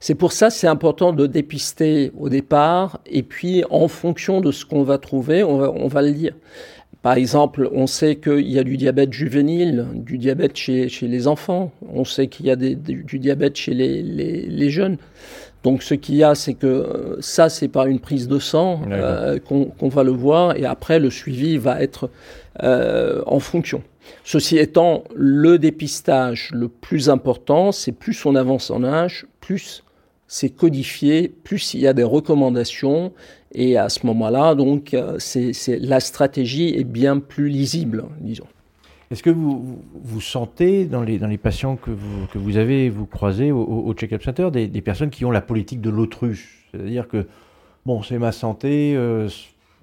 C'est 0.00 0.14
pour 0.14 0.32
ça 0.32 0.50
c'est 0.50 0.66
important 0.66 1.12
de 1.12 1.26
dépister 1.26 2.12
au 2.18 2.28
départ, 2.28 3.00
et 3.06 3.22
puis 3.22 3.64
en 3.70 3.88
fonction 3.88 4.40
de 4.40 4.52
ce 4.52 4.64
qu'on 4.64 4.82
va 4.82 4.98
trouver, 4.98 5.42
on 5.42 5.56
va, 5.58 5.70
on 5.72 5.88
va 5.88 6.02
le 6.02 6.12
dire. 6.12 6.34
Par 7.02 7.14
exemple, 7.18 7.68
on 7.72 7.86
sait 7.86 8.16
qu'il 8.16 8.48
y 8.50 8.58
a 8.58 8.64
du 8.64 8.78
diabète 8.78 9.12
juvénile, 9.12 9.86
du 9.94 10.16
diabète 10.16 10.56
chez, 10.56 10.88
chez 10.88 11.06
les 11.06 11.26
enfants, 11.26 11.70
on 11.92 12.04
sait 12.04 12.28
qu'il 12.28 12.46
y 12.46 12.50
a 12.50 12.56
des- 12.56 12.76
du, 12.76 13.18
diabète 13.18 13.56
chez 13.56 13.74
les, 13.74 14.02
les- 14.02 14.46
les 14.46 14.70
jeunes. 14.70 14.96
Donc 15.64 15.82
ce 15.82 15.94
qu'il 15.94 16.14
y 16.16 16.22
a, 16.24 16.34
c'est 16.34 16.54
que 16.54 16.66
euh, 16.66 17.16
ça, 17.20 17.48
c'est 17.50 17.68
par 17.68 17.86
une 17.86 17.98
prise 17.98 18.26
de 18.28 18.38
sang 18.38 18.82
euh, 18.90 19.38
qu'on 19.38 19.88
va 19.88 20.02
le 20.02 20.12
voir, 20.12 20.56
et 20.56 20.64
après 20.64 20.98
le 20.98 21.10
suivi 21.10 21.58
va 21.58 21.82
être 21.82 22.08
euh, 22.62 23.22
en 23.26 23.38
fonction. 23.40 23.82
Ceci 24.24 24.58
étant, 24.58 25.04
le 25.14 25.58
dépistage 25.58 26.50
le 26.54 26.68
plus 26.68 27.08
important, 27.10 27.72
c'est 27.72 27.92
plus 27.92 28.24
on 28.26 28.34
avance 28.34 28.70
en 28.70 28.84
âge, 28.84 29.26
plus 29.44 29.84
c'est 30.26 30.50
codifié, 30.50 31.28
plus 31.28 31.74
il 31.74 31.80
y 31.80 31.86
a 31.86 31.92
des 31.92 32.02
recommandations, 32.02 33.12
et 33.52 33.76
à 33.76 33.88
ce 33.88 34.06
moment-là, 34.06 34.54
donc, 34.54 34.96
c'est 35.18 35.52
la 35.80 36.00
stratégie 36.00 36.74
est 36.76 36.84
bien 36.84 37.18
plus 37.20 37.48
lisible, 37.48 38.06
disons. 38.20 38.46
Est-ce 39.10 39.22
que 39.22 39.30
vous, 39.30 39.78
vous 40.02 40.20
sentez 40.20 40.86
dans 40.86 41.02
les, 41.02 41.38
patients 41.38 41.76
que 41.76 41.90
vous, 41.90 42.26
que 42.32 42.38
vous 42.38 42.56
avez, 42.56 42.88
vous 42.88 43.06
croisez 43.06 43.52
au, 43.52 43.92
check-up 43.94 44.22
center, 44.22 44.50
des, 44.50 44.66
des, 44.66 44.80
personnes 44.80 45.10
qui 45.10 45.24
ont 45.24 45.30
la 45.30 45.42
politique 45.42 45.80
de 45.80 45.90
l'autruche? 45.90 46.66
C'est-à-dire 46.70 47.06
que, 47.06 47.26
bon, 47.86 48.02
c'est 48.02 48.18
ma 48.18 48.32
santé, 48.32 48.94
euh, 48.96 49.28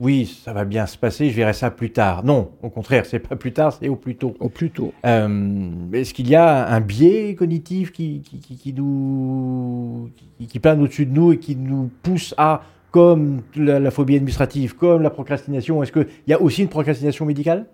oui, 0.02 0.26
ça 0.44 0.52
va 0.52 0.66
bien 0.66 0.88
se 0.88 0.98
passer, 0.98 1.30
je 1.30 1.36
verrai 1.36 1.54
ça 1.54 1.70
plus 1.70 1.92
tard. 1.92 2.26
Non, 2.26 2.50
au 2.64 2.70
contraire, 2.72 3.06
c'est 3.06 3.20
pas 3.20 3.36
plus 3.36 3.54
tard, 3.54 3.78
c'est 3.80 3.88
au 3.88 3.96
plus 3.96 4.16
tôt. 4.16 4.34
Au 4.40 4.50
plus 4.50 4.72
tôt. 4.72 4.92
Euh, 5.06 5.70
Est-ce 5.94 6.12
qu'il 6.16 6.28
y 6.28 6.34
a 6.34 6.68
un 6.68 6.82
biais 6.82 7.36
cognitif 7.36 7.92
qui, 7.92 8.22
qui, 8.22 8.40
qui, 8.40 8.56
qui 8.58 8.74
nous, 8.74 10.10
qui, 10.40 10.48
qui 10.48 10.60
plane 10.60 10.82
au-dessus 10.82 11.06
de 11.06 11.14
nous 11.14 11.34
et 11.34 11.38
qui 11.38 11.56
nous 11.56 11.92
pousse 12.02 12.34
à, 12.40 12.64
comme 12.90 13.42
la, 13.56 13.80
la 13.80 13.92
phobie 13.92 14.16
administrative, 14.16 14.76
comme 14.76 15.04
la 15.04 15.12
procrastination, 15.12 15.84
est-ce 15.84 15.92
qu'il 15.92 16.08
y 16.28 16.34
a 16.34 16.42
aussi 16.42 16.64
une 16.64 16.70
procrastination 16.70 17.26
médicale? 17.28 17.68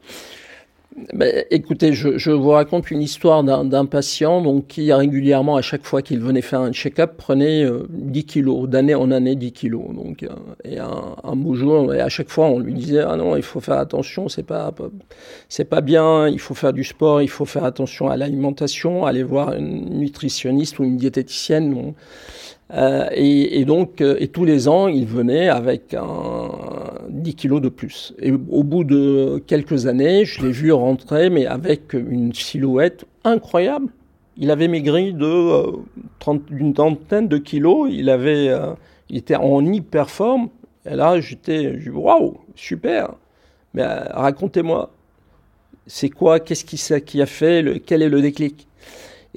Ben, 1.13 1.46
écoutez, 1.51 1.94
je, 1.94 2.18
je, 2.18 2.32
vous 2.32 2.50
raconte 2.50 2.89
une 2.89 3.04
histoire 3.04 3.44
d'un 3.44 3.86
patient 3.86 4.42
donc, 4.42 4.66
qui 4.66 4.92
régulièrement, 4.92 5.56
à 5.56 5.62
chaque 5.62 5.84
fois 5.86 6.01
qu'il 6.01 6.20
venait 6.20 6.42
faire 6.42 6.62
un 6.62 6.72
check-up, 6.72 7.18
prenait 7.18 7.63
euh, 7.63 7.86
10 7.89 8.25
kilos, 8.25 8.68
d'année 8.68 8.96
en 8.96 9.12
année 9.12 9.36
10 9.36 9.51
kilos. 9.51 9.94
Donc, 9.94 10.24
euh, 10.24 10.30
et 10.66 10.80
un, 10.80 11.16
un, 11.24 11.36
beau 11.36 11.54
jour, 11.54 11.94
et 11.94 12.01
à 12.01 12.10
chaque 12.10 12.30
fois, 12.30 12.48
on 12.48 12.58
lui 12.58 12.74
disait 12.74 13.04
Ah 13.08 13.16
non, 13.16 13.36
il 13.38 13.44
faut 13.44 13.60
faire 13.60 13.77
attention, 13.77 14.27
c'est 14.27 14.42
pas, 14.42 14.74
c'est 15.50 15.66
pas 15.66 15.82
bien, 15.82 16.27
il 16.30 16.39
faut 16.39 16.56
faire 16.56 16.74
du 16.74 16.84
sport, 16.84 17.22
il 17.22 17.30
faut 17.30 17.46
faire 17.46 17.63
attention 17.63 18.10
à 18.10 18.18
l'alimentation, 18.18 19.06
aller 19.06 19.22
voir 19.22 19.54
une 19.54 20.00
nutritionniste 20.00 20.80
ou 20.80 20.84
une 20.84 20.98
diététicienne. 20.98 21.94
Euh, 22.74 23.08
et, 23.14 23.64
donc, 23.64 24.02
euh, 24.02 24.18
et 24.20 24.28
tous 24.28 24.44
les 24.44 24.68
ans, 24.68 24.88
il 24.88 25.06
venait 25.06 25.48
avec 25.48 25.94
un 25.94 26.50
10 27.10 27.36
kilos 27.36 27.62
de 27.62 27.70
plus. 27.70 28.14
Et 28.20 28.32
au 28.32 28.64
bout 28.64 28.84
de 28.84 29.42
quelques 29.48 29.88
années, 29.88 30.26
je 30.26 30.44
l'ai 30.44 30.52
vu 30.52 30.72
rentrer, 30.74 31.30
mais 31.30 31.46
avec 31.46 31.94
une 31.94 32.34
silhouette 32.34 33.06
incroyable. 33.24 33.88
Il 34.38 34.52
avait 34.52 34.68
maigri 34.68 35.14
de 35.14 35.26
euh, 35.26 35.72
30, 36.20 36.46
d'une 36.52 36.74
trentaine 36.74 37.28
de 37.28 37.38
kilos. 37.38 37.90
Il 37.92 38.10
avait, 38.10 38.50
euh, 38.50 38.74
il 39.10 39.18
était 39.18 39.36
en 39.36 39.66
hyper 39.66 40.10
forme. 40.10 40.50
Et 40.86 40.96
là, 40.96 41.20
j'étais, 41.20 41.80
waouh, 41.90 42.38
super. 42.56 43.14
Mais 43.74 43.86
racontez-moi, 43.86 44.92
c'est 45.86 46.10
quoi, 46.10 46.40
qu'est-ce 46.40 46.66
qui, 46.66 46.78
qui 47.06 47.22
a 47.22 47.26
fait, 47.26 47.62
le, 47.62 47.80
quel 47.80 48.02
est 48.02 48.10
le 48.10 48.22
déclic? 48.22 48.68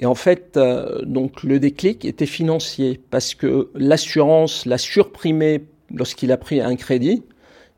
Et 0.01 0.07
en 0.07 0.15
fait, 0.15 0.57
euh, 0.57 1.03
donc 1.05 1.43
le 1.43 1.59
déclic 1.59 2.05
était 2.05 2.25
financier 2.25 2.99
parce 3.11 3.35
que 3.35 3.69
l'assurance 3.75 4.65
l'a 4.65 4.79
surprimé 4.79 5.63
lorsqu'il 5.93 6.31
a 6.31 6.37
pris 6.37 6.59
un 6.59 6.75
crédit. 6.75 7.23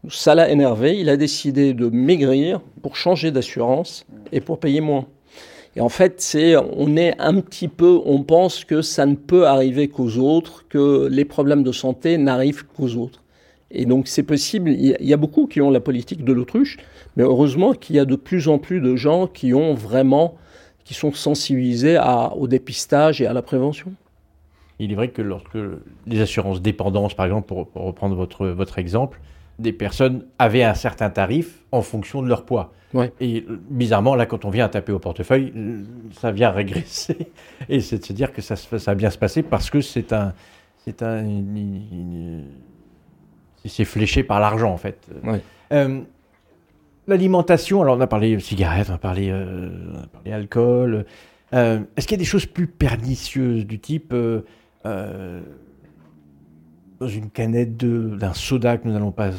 Ça 0.09 0.33
l'a 0.33 0.49
énervé. 0.49 0.97
Il 0.97 1.09
a 1.09 1.17
décidé 1.17 1.73
de 1.73 1.89
maigrir 1.89 2.61
pour 2.81 2.95
changer 2.95 3.31
d'assurance 3.31 4.05
et 4.31 4.39
pour 4.39 4.59
payer 4.59 4.79
moins. 4.79 5.05
Et 5.75 5.81
en 5.81 5.89
fait, 5.89 6.21
c'est, 6.21 6.55
on 6.55 6.95
est 6.95 7.19
un 7.19 7.41
petit 7.41 7.67
peu, 7.67 7.99
on 8.05 8.23
pense 8.23 8.63
que 8.63 8.81
ça 8.81 9.05
ne 9.05 9.15
peut 9.15 9.47
arriver 9.47 9.89
qu'aux 9.89 10.17
autres, 10.17 10.65
que 10.69 11.07
les 11.07 11.25
problèmes 11.25 11.63
de 11.63 11.71
santé 11.71 12.17
n'arrivent 12.17 12.65
qu'aux 12.65 12.95
autres. 12.95 13.23
Et 13.71 13.85
donc, 13.85 14.07
c'est 14.07 14.23
possible. 14.23 14.69
Il 14.69 14.95
y 15.01 15.13
a 15.13 15.17
beaucoup 15.17 15.47
qui 15.47 15.61
ont 15.61 15.71
la 15.71 15.79
politique 15.79 16.23
de 16.23 16.31
l'autruche, 16.31 16.77
mais 17.17 17.23
heureusement 17.23 17.73
qu'il 17.73 17.95
y 17.95 17.99
a 17.99 18.05
de 18.05 18.15
plus 18.15 18.47
en 18.47 18.59
plus 18.59 18.81
de 18.81 18.95
gens 18.95 19.25
qui 19.25 19.53
ont 19.55 19.73
vraiment 19.73 20.35
qui 20.83 20.93
sont 20.93 21.13
sensibilisés 21.13 21.97
à, 21.97 22.33
au 22.33 22.47
dépistage 22.47 23.21
et 23.21 23.27
à 23.27 23.33
la 23.33 23.41
prévention. 23.41 23.93
Il 24.79 24.91
est 24.91 24.95
vrai 24.95 25.09
que 25.09 25.21
lorsque 25.21 25.57
les 26.07 26.21
assurances 26.21 26.61
dépendance, 26.61 27.13
par 27.13 27.25
exemple, 27.25 27.47
pour, 27.47 27.67
pour, 27.67 27.83
reprendre 27.83 28.15
votre, 28.15 28.47
votre 28.47 28.79
exemple, 28.79 29.19
des 29.59 29.71
personnes 29.71 30.25
avaient 30.39 30.63
un 30.63 30.73
certain 30.73 31.09
tarif 31.09 31.63
en 31.71 31.81
fonction 31.81 32.21
de 32.21 32.27
leur 32.27 32.43
poids. 32.43 32.73
Ouais. 32.93 33.11
Et 33.19 33.45
bizarrement, 33.69 34.15
là, 34.15 34.25
quand 34.25 34.45
on 34.45 34.49
vient 34.49 34.69
taper 34.69 34.91
au 34.91 34.99
portefeuille, 34.99 35.53
ça 36.11 36.31
vient 36.31 36.51
régresser. 36.51 37.31
Et 37.69 37.79
c'est 37.81 37.99
de 37.99 38.05
se 38.05 38.13
dire 38.13 38.31
que 38.31 38.41
ça, 38.41 38.55
ça 38.55 38.77
va 38.77 38.95
bien 38.95 39.09
se 39.09 39.17
passer 39.17 39.43
parce 39.43 39.69
que 39.69 39.81
c'est 39.81 40.13
un. 40.13 40.33
C'est 40.85 41.01
un. 41.01 41.25
C'est 43.65 43.85
fléché 43.85 44.23
par 44.23 44.39
l'argent, 44.39 44.71
en 44.71 44.77
fait. 44.77 45.07
Ouais. 45.23 45.41
Euh, 45.71 46.01
L'alimentation, 47.05 47.81
alors 47.81 47.97
on 47.97 48.01
a 48.01 48.07
parlé 48.07 48.39
cigarettes, 48.39 48.87
on 48.89 48.93
a 48.93 48.97
parlé, 48.97 49.29
euh, 49.29 49.69
on 49.93 50.03
a 50.03 50.07
parlé 50.07 50.31
alcool. 50.31 51.05
Euh, 51.53 51.81
Est-ce 51.97 52.07
qu'il 52.07 52.15
y 52.15 52.19
a 52.19 52.23
des 52.23 52.25
choses 52.25 52.45
plus 52.45 52.67
pernicieuses 52.67 53.65
du 53.65 53.79
type 53.79 54.13
euh, 54.13 55.41
dans 56.99 57.07
une 57.07 57.29
canette 57.29 57.75
d'un 57.75 58.33
soda 58.33 58.77
que 58.77 58.87
nous 58.87 58.93
n'allons 58.93 59.11
pas 59.11 59.31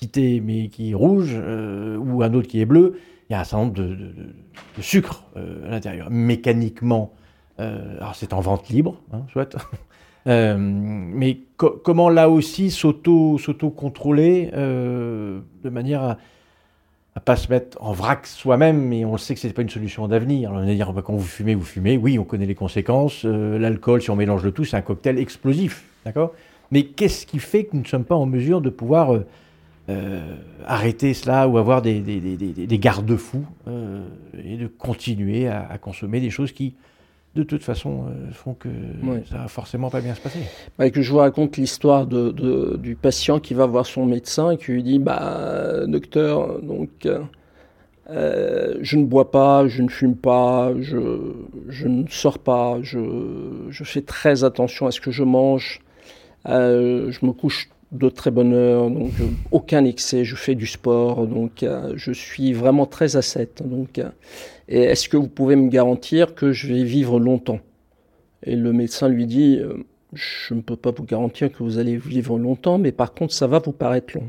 citer, 0.00 0.40
mais 0.40 0.68
qui 0.68 0.90
est 0.90 0.94
rouge, 0.94 1.34
ou 1.34 2.22
un 2.22 2.34
autre 2.34 2.48
qui 2.48 2.60
est 2.60 2.66
bleu, 2.66 2.98
il 3.28 3.32
y 3.32 3.36
a 3.36 3.40
un 3.40 3.44
certain 3.44 3.64
nombre 3.64 3.74
de, 3.74 3.94
de, 3.94 4.82
sucre 4.82 5.24
à 5.36 5.70
l'intérieur. 5.70 6.10
Mécaniquement, 6.10 7.12
alors 7.58 8.16
c'est 8.16 8.32
en 8.32 8.40
vente 8.40 8.68
libre, 8.70 9.00
hein, 9.12 9.22
chouette. 9.32 9.56
mais 10.26 11.40
co 11.56 11.80
comment 11.84 12.08
là 12.08 12.28
aussi 12.28 12.70
s'auto-contrôler 12.70 14.50
de 14.52 15.70
manière 15.70 16.02
à 16.02 16.18
à 17.18 17.20
pas 17.20 17.34
se 17.34 17.48
mettre 17.50 17.76
en 17.80 17.90
vrac 17.90 18.28
soi-même, 18.28 18.80
mais 18.80 19.04
on 19.04 19.16
sait 19.16 19.34
que 19.34 19.40
c'est 19.40 19.52
pas 19.52 19.62
une 19.62 19.68
solution 19.68 20.06
d'avenir. 20.06 20.52
On 20.52 20.64
va 20.64 20.64
dire 20.72 20.92
bah, 20.92 21.02
quand 21.04 21.14
vous 21.14 21.26
fumez, 21.26 21.56
vous 21.56 21.64
fumez. 21.64 21.96
Oui, 21.96 22.16
on 22.16 22.22
connaît 22.22 22.46
les 22.46 22.54
conséquences. 22.54 23.22
Euh, 23.24 23.58
L'alcool, 23.58 24.00
si 24.00 24.10
on 24.10 24.14
mélange 24.14 24.44
le 24.44 24.52
tout, 24.52 24.64
c'est 24.64 24.76
un 24.76 24.82
cocktail 24.82 25.18
explosif, 25.18 25.82
d'accord? 26.04 26.32
Mais 26.70 26.84
qu'est-ce 26.84 27.26
qui 27.26 27.40
fait 27.40 27.64
que 27.64 27.70
nous 27.74 27.82
ne 27.82 27.88
sommes 27.88 28.04
pas 28.04 28.14
en 28.14 28.26
mesure 28.26 28.60
de 28.60 28.70
pouvoir 28.70 29.12
euh, 29.12 29.26
euh, 29.88 30.36
arrêter 30.64 31.12
cela 31.12 31.48
ou 31.48 31.58
avoir 31.58 31.82
des, 31.82 32.00
garde-fous 32.78 33.46
et 34.44 34.56
de 34.56 34.68
continuer 34.68 35.48
à, 35.48 35.76
consommer 35.78 36.20
des 36.20 36.30
choses 36.30 36.52
qui 36.52 36.74
de 37.38 37.44
toute 37.44 37.62
façon, 37.62 38.06
euh, 38.08 38.32
font 38.32 38.54
que 38.54 38.68
ça 39.30 39.38
va 39.38 39.48
forcément 39.48 39.90
pas 39.90 40.00
bien 40.00 40.14
se 40.14 40.20
passer. 40.20 40.40
Bah, 40.78 40.90
que 40.90 41.02
je 41.02 41.10
vous 41.10 41.18
raconte 41.18 41.56
l'histoire 41.56 42.06
de, 42.06 42.30
de, 42.30 42.76
du 42.76 42.96
patient 42.96 43.38
qui 43.40 43.54
va 43.54 43.66
voir 43.66 43.86
son 43.86 44.06
médecin 44.06 44.50
et 44.50 44.56
qui 44.56 44.72
lui 44.72 44.82
dit 44.82 44.98
bah, 44.98 45.86
Docteur, 45.86 46.60
donc, 46.62 47.06
euh, 48.10 48.74
je 48.80 48.96
ne 48.96 49.04
bois 49.04 49.30
pas, 49.30 49.68
je 49.68 49.82
ne 49.82 49.88
fume 49.88 50.16
pas, 50.16 50.72
je, 50.80 50.98
je 51.68 51.88
ne 51.88 52.06
sors 52.08 52.38
pas, 52.38 52.78
je, 52.82 52.98
je, 53.68 53.84
fais 53.84 54.00
très 54.00 54.44
attention 54.44 54.86
à 54.86 54.90
ce 54.90 55.00
que 55.00 55.10
je 55.10 55.24
mange, 55.24 55.80
euh, 56.48 57.10
je 57.10 57.26
me 57.26 57.32
couche 57.32 57.68
de 57.92 58.08
très 58.08 58.30
bonne 58.30 58.52
heure, 58.52 58.90
donc 58.90 59.12
euh, 59.20 59.28
aucun 59.50 59.84
excès, 59.84 60.24
je 60.24 60.36
fais 60.36 60.54
du 60.54 60.66
sport, 60.66 61.26
donc 61.26 61.62
euh, 61.62 61.92
je 61.96 62.12
suis 62.12 62.52
vraiment 62.52 62.86
très 62.86 63.16
ascète. 63.16 63.62
Donc, 63.66 63.98
euh, 63.98 64.10
et 64.68 64.82
est-ce 64.82 65.08
que 65.08 65.16
vous 65.16 65.28
pouvez 65.28 65.56
me 65.56 65.68
garantir 65.68 66.34
que 66.34 66.52
je 66.52 66.68
vais 66.68 66.84
vivre 66.84 67.18
longtemps? 67.18 67.60
Et 68.42 68.56
le 68.56 68.72
médecin 68.72 69.08
lui 69.08 69.26
dit, 69.26 69.60
je 70.12 70.54
ne 70.54 70.60
peux 70.60 70.76
pas 70.76 70.90
vous 70.90 71.04
garantir 71.04 71.50
que 71.50 71.62
vous 71.62 71.78
allez 71.78 71.96
vivre 71.96 72.38
longtemps, 72.38 72.78
mais 72.78 72.92
par 72.92 73.14
contre, 73.14 73.32
ça 73.32 73.46
va 73.46 73.58
vous 73.58 73.72
paraître 73.72 74.16
long. 74.16 74.28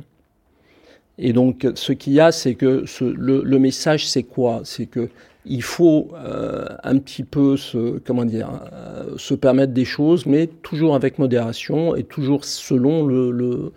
Et 1.19 1.33
donc, 1.33 1.67
ce 1.75 1.91
qu'il 1.91 2.13
y 2.13 2.19
a, 2.19 2.31
c'est 2.31 2.55
que 2.55 2.85
ce, 2.85 3.03
le, 3.03 3.41
le, 3.43 3.59
message, 3.59 4.07
c'est 4.07 4.23
quoi? 4.23 4.61
C'est 4.63 4.85
que 4.85 5.09
il 5.45 5.63
faut 5.63 6.09
euh, 6.15 6.65
un 6.83 6.97
petit 6.97 7.23
peu 7.23 7.57
se, 7.57 7.99
comment 7.99 8.25
dire, 8.25 8.49
euh, 8.71 9.17
se 9.17 9.33
permettre 9.33 9.73
des 9.73 9.85
choses, 9.85 10.25
mais 10.25 10.47
toujours 10.47 10.95
avec 10.95 11.17
modération 11.17 11.95
et 11.95 12.03
toujours 12.03 12.45
selon 12.45 13.05
le, 13.05 13.31
le, 13.31 13.71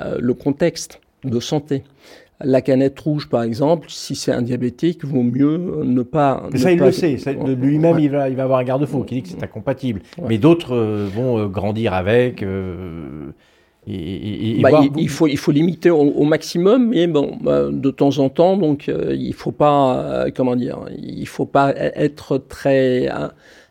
euh, 0.00 0.18
le 0.20 0.34
contexte 0.34 1.00
de 1.24 1.40
santé. 1.40 1.82
La 2.40 2.62
canette 2.62 2.98
rouge, 3.00 3.28
par 3.28 3.42
exemple, 3.42 3.88
si 3.90 4.14
c'est 4.14 4.30
un 4.30 4.42
diabétique, 4.42 5.04
vaut 5.04 5.24
mieux 5.24 5.82
ne 5.82 6.02
pas. 6.02 6.48
Mais 6.52 6.58
ça, 6.58 6.70
il 6.70 6.78
le 6.78 6.92
sait. 6.92 7.16
Lui-même, 7.44 7.96
ouais. 7.96 8.04
il, 8.04 8.10
va, 8.10 8.28
il 8.28 8.36
va 8.36 8.44
avoir 8.44 8.60
un 8.60 8.64
garde-fou 8.64 9.02
qui 9.02 9.16
dit 9.16 9.22
que 9.24 9.28
c'est 9.30 9.42
incompatible. 9.42 10.02
Ouais. 10.18 10.26
Mais 10.28 10.38
d'autres 10.38 10.76
vont 11.08 11.48
grandir 11.48 11.94
avec. 11.94 12.44
Euh, 13.88 13.92
et, 13.92 13.96
et, 13.96 14.58
et 14.58 14.62
bah, 14.62 14.80
il, 14.82 15.02
il, 15.02 15.08
faut, 15.08 15.26
il 15.26 15.38
faut 15.38 15.52
limiter 15.52 15.90
au, 15.90 16.00
au 16.00 16.24
maximum, 16.24 16.88
mais 16.88 17.06
bon, 17.06 17.36
bah, 17.40 17.68
de 17.70 17.90
temps 17.90 18.18
en 18.18 18.28
temps, 18.28 18.56
donc 18.56 18.88
euh, 18.88 19.14
il 19.18 19.34
faut 19.34 19.52
pas, 19.52 19.98
euh, 19.98 20.30
comment 20.34 20.56
dire, 20.56 20.78
il 20.96 21.26
faut 21.26 21.46
pas 21.46 21.72
être 21.76 22.38
très, 22.38 23.08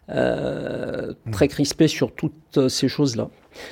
euh, 0.10 1.14
très 1.32 1.48
crispé 1.48 1.88
sur 1.88 2.12
toutes 2.12 2.70
ces 2.70 2.88
choses-là. 2.88 3.30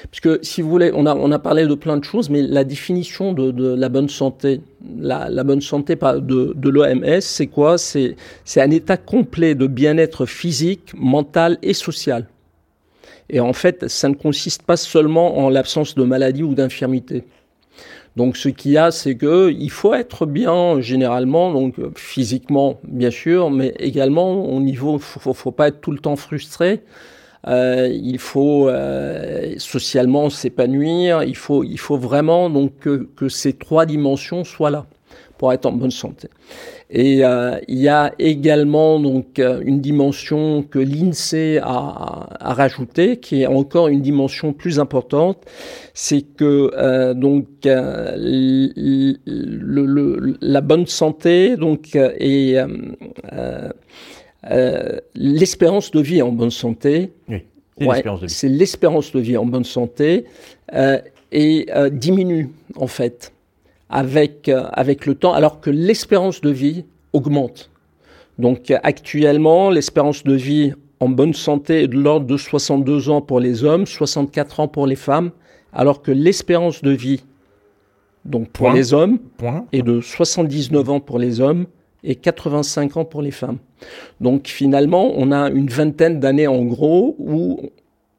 Parce 0.10 0.20
que 0.20 0.40
si 0.42 0.64
vous 0.64 0.70
voulez, 0.72 0.92
on 0.96 1.06
a, 1.06 1.16
on 1.16 1.32
a 1.32 1.38
parlé 1.38 1.68
de 1.68 1.76
plein 1.76 1.98
de 1.98 2.04
choses, 2.04 2.32
mais 2.32 2.42
la 2.42 2.64
définition 2.64 3.34
de, 3.34 3.52
de 3.52 3.76
la 3.76 3.88
bonne 3.88 4.10
santé, 4.10 4.62
la, 4.98 5.30
la 5.30 5.44
bonne 5.44 5.62
santé 5.62 5.96
de, 5.96 6.54
de 6.56 6.70
l'OMS, 6.70 7.22
c'est 7.22 7.46
quoi? 7.46 7.78
C'est 7.78 8.16
un 8.58 8.72
état 8.72 8.98
complet 8.98 9.54
de 9.54 9.68
bien-être 9.68 10.26
physique, 10.26 10.92
mental 10.98 11.60
et 11.62 11.74
social. 11.74 12.28
Et 13.30 13.40
en 13.40 13.54
fait, 13.54 13.88
ça 13.88 14.10
ne 14.10 14.16
consiste 14.16 14.64
pas 14.64 14.78
seulement 14.78 15.38
en 15.38 15.50
l'absence 15.50 15.96
de 15.96 16.04
maladie 16.04 16.44
ou 16.44 16.54
d'infirmité. 16.54 17.24
Donc 18.16 18.38
ce 18.38 18.48
qu'il 18.48 18.72
y 18.72 18.78
a, 18.78 18.92
c'est 18.92 19.16
que 19.16 19.52
il 19.52 19.70
faut 19.70 19.94
être 19.94 20.26
bien 20.26 20.80
généralement, 20.80 21.52
donc 21.52 21.76
physiquement 21.98 22.80
bien 22.84 23.12
sûr, 23.12 23.50
mais 23.52 23.74
également 23.80 24.46
au 24.46 24.62
niveau, 24.62 25.00
faut, 25.00 25.34
faut 25.34 25.52
pas 25.52 25.68
être 25.68 25.82
tout 25.82 25.92
le 25.92 26.00
temps 26.00 26.16
frustré. 26.16 26.82
Euh, 27.48 27.90
il 27.92 28.18
faut 28.18 28.70
euh, 28.70 29.56
socialement 29.58 30.30
s'épanouir. 30.30 31.24
Il 31.24 31.36
faut, 31.36 31.64
il 31.64 31.78
faut 31.78 31.98
vraiment 31.98 32.50
donc 32.50 32.80
que, 32.80 33.08
que 33.16 33.30
ces 33.30 33.54
trois 33.54 33.86
dimensions 33.86 34.44
soient 34.44 34.72
là 34.72 34.86
pour 35.38 35.54
être 35.54 35.66
en 35.66 35.72
bonne 35.72 35.92
santé. 35.92 36.30
Et 36.90 37.26
euh, 37.26 37.60
il 37.68 37.80
y 37.80 37.88
a 37.88 38.14
également 38.20 39.00
donc 39.00 39.40
euh, 39.40 39.62
une 39.66 39.82
dimension 39.82 40.64
que 40.64 40.78
l'INSEE 40.78 41.58
a, 41.58 42.28
a 42.40 42.54
rajoutée, 42.54 43.18
qui 43.18 43.42
est 43.42 43.48
encore 43.48 43.88
une 43.88 44.02
dimension 44.02 44.54
plus 44.54 44.80
importante, 44.80 45.40
c'est 45.94 46.22
que 46.22 46.72
euh, 46.78 47.16
donc 47.16 47.48
euh, 47.66 48.16
le, 48.18 49.86
le, 49.86 50.38
la 50.42 50.62
bonne 50.62 50.86
santé 50.86 51.58
donc 51.58 51.96
et 51.96 52.58
l'espérance 55.16 55.92
de 55.92 56.02
vie 56.02 56.22
en 56.22 56.32
bonne 56.32 56.52
santé. 56.52 57.12
Oui, 57.28 57.88
c'est 58.28 58.48
l'espérance 58.48 59.12
de, 59.12 59.20
de, 59.20 59.24
vie 59.24 59.38
en 59.38 59.46
bonne 59.46 59.66
santé 59.66 60.26
et 61.32 61.68
diminue 61.92 62.52
en 62.78 62.88
fait 62.88 63.34
avec, 63.96 64.50
euh, 64.50 64.66
avec 64.74 65.06
le 65.06 65.16
temps, 65.16 65.34
alors 65.34 65.62
que 65.62 65.70
l'espérance 65.70 66.42
de 66.42 66.50
vie 66.50 66.84
augmente. 67.14 67.72
Donc 68.38 68.70
actuellement, 68.84 69.70
l'espérance 69.70 70.26
de 70.26 70.34
vie 70.34 70.74
en 71.00 71.08
bonne 71.08 71.34
santé 71.34 71.84
est 71.84 71.88
de 71.88 71.96
l'ordre 71.96 72.26
de 72.26 72.36
62 72.36 73.10
ans 73.10 73.22
pour 73.22 73.40
les 73.40 73.64
hommes, 73.64 73.86
64 73.86 74.60
ans 74.60 74.68
pour 74.68 74.86
les 74.86 74.98
femmes, 74.98 75.32
alors 75.72 76.02
que 76.02 76.12
l'espérance 76.12 76.82
de 76.82 76.92
vie 76.92 77.24
donc 78.26 78.50
pour 78.50 78.72
les 78.72 78.94
hommes 78.94 79.20
est 79.72 79.82
de 79.82 80.02
79 80.02 80.90
ans 80.90 81.00
pour 81.00 81.18
les 81.18 81.40
hommes 81.40 81.66
et 82.04 82.16
85 82.16 82.98
ans 82.98 83.06
pour 83.06 83.22
les 83.22 83.32
femmes. 83.32 83.60
Donc 84.20 84.48
finalement, 84.48 85.14
on 85.16 85.32
a 85.32 85.50
une 85.52 85.70
vingtaine 85.70 86.20
d'années 86.20 86.48
en 86.48 86.64
gros 86.64 87.16
où 87.18 87.62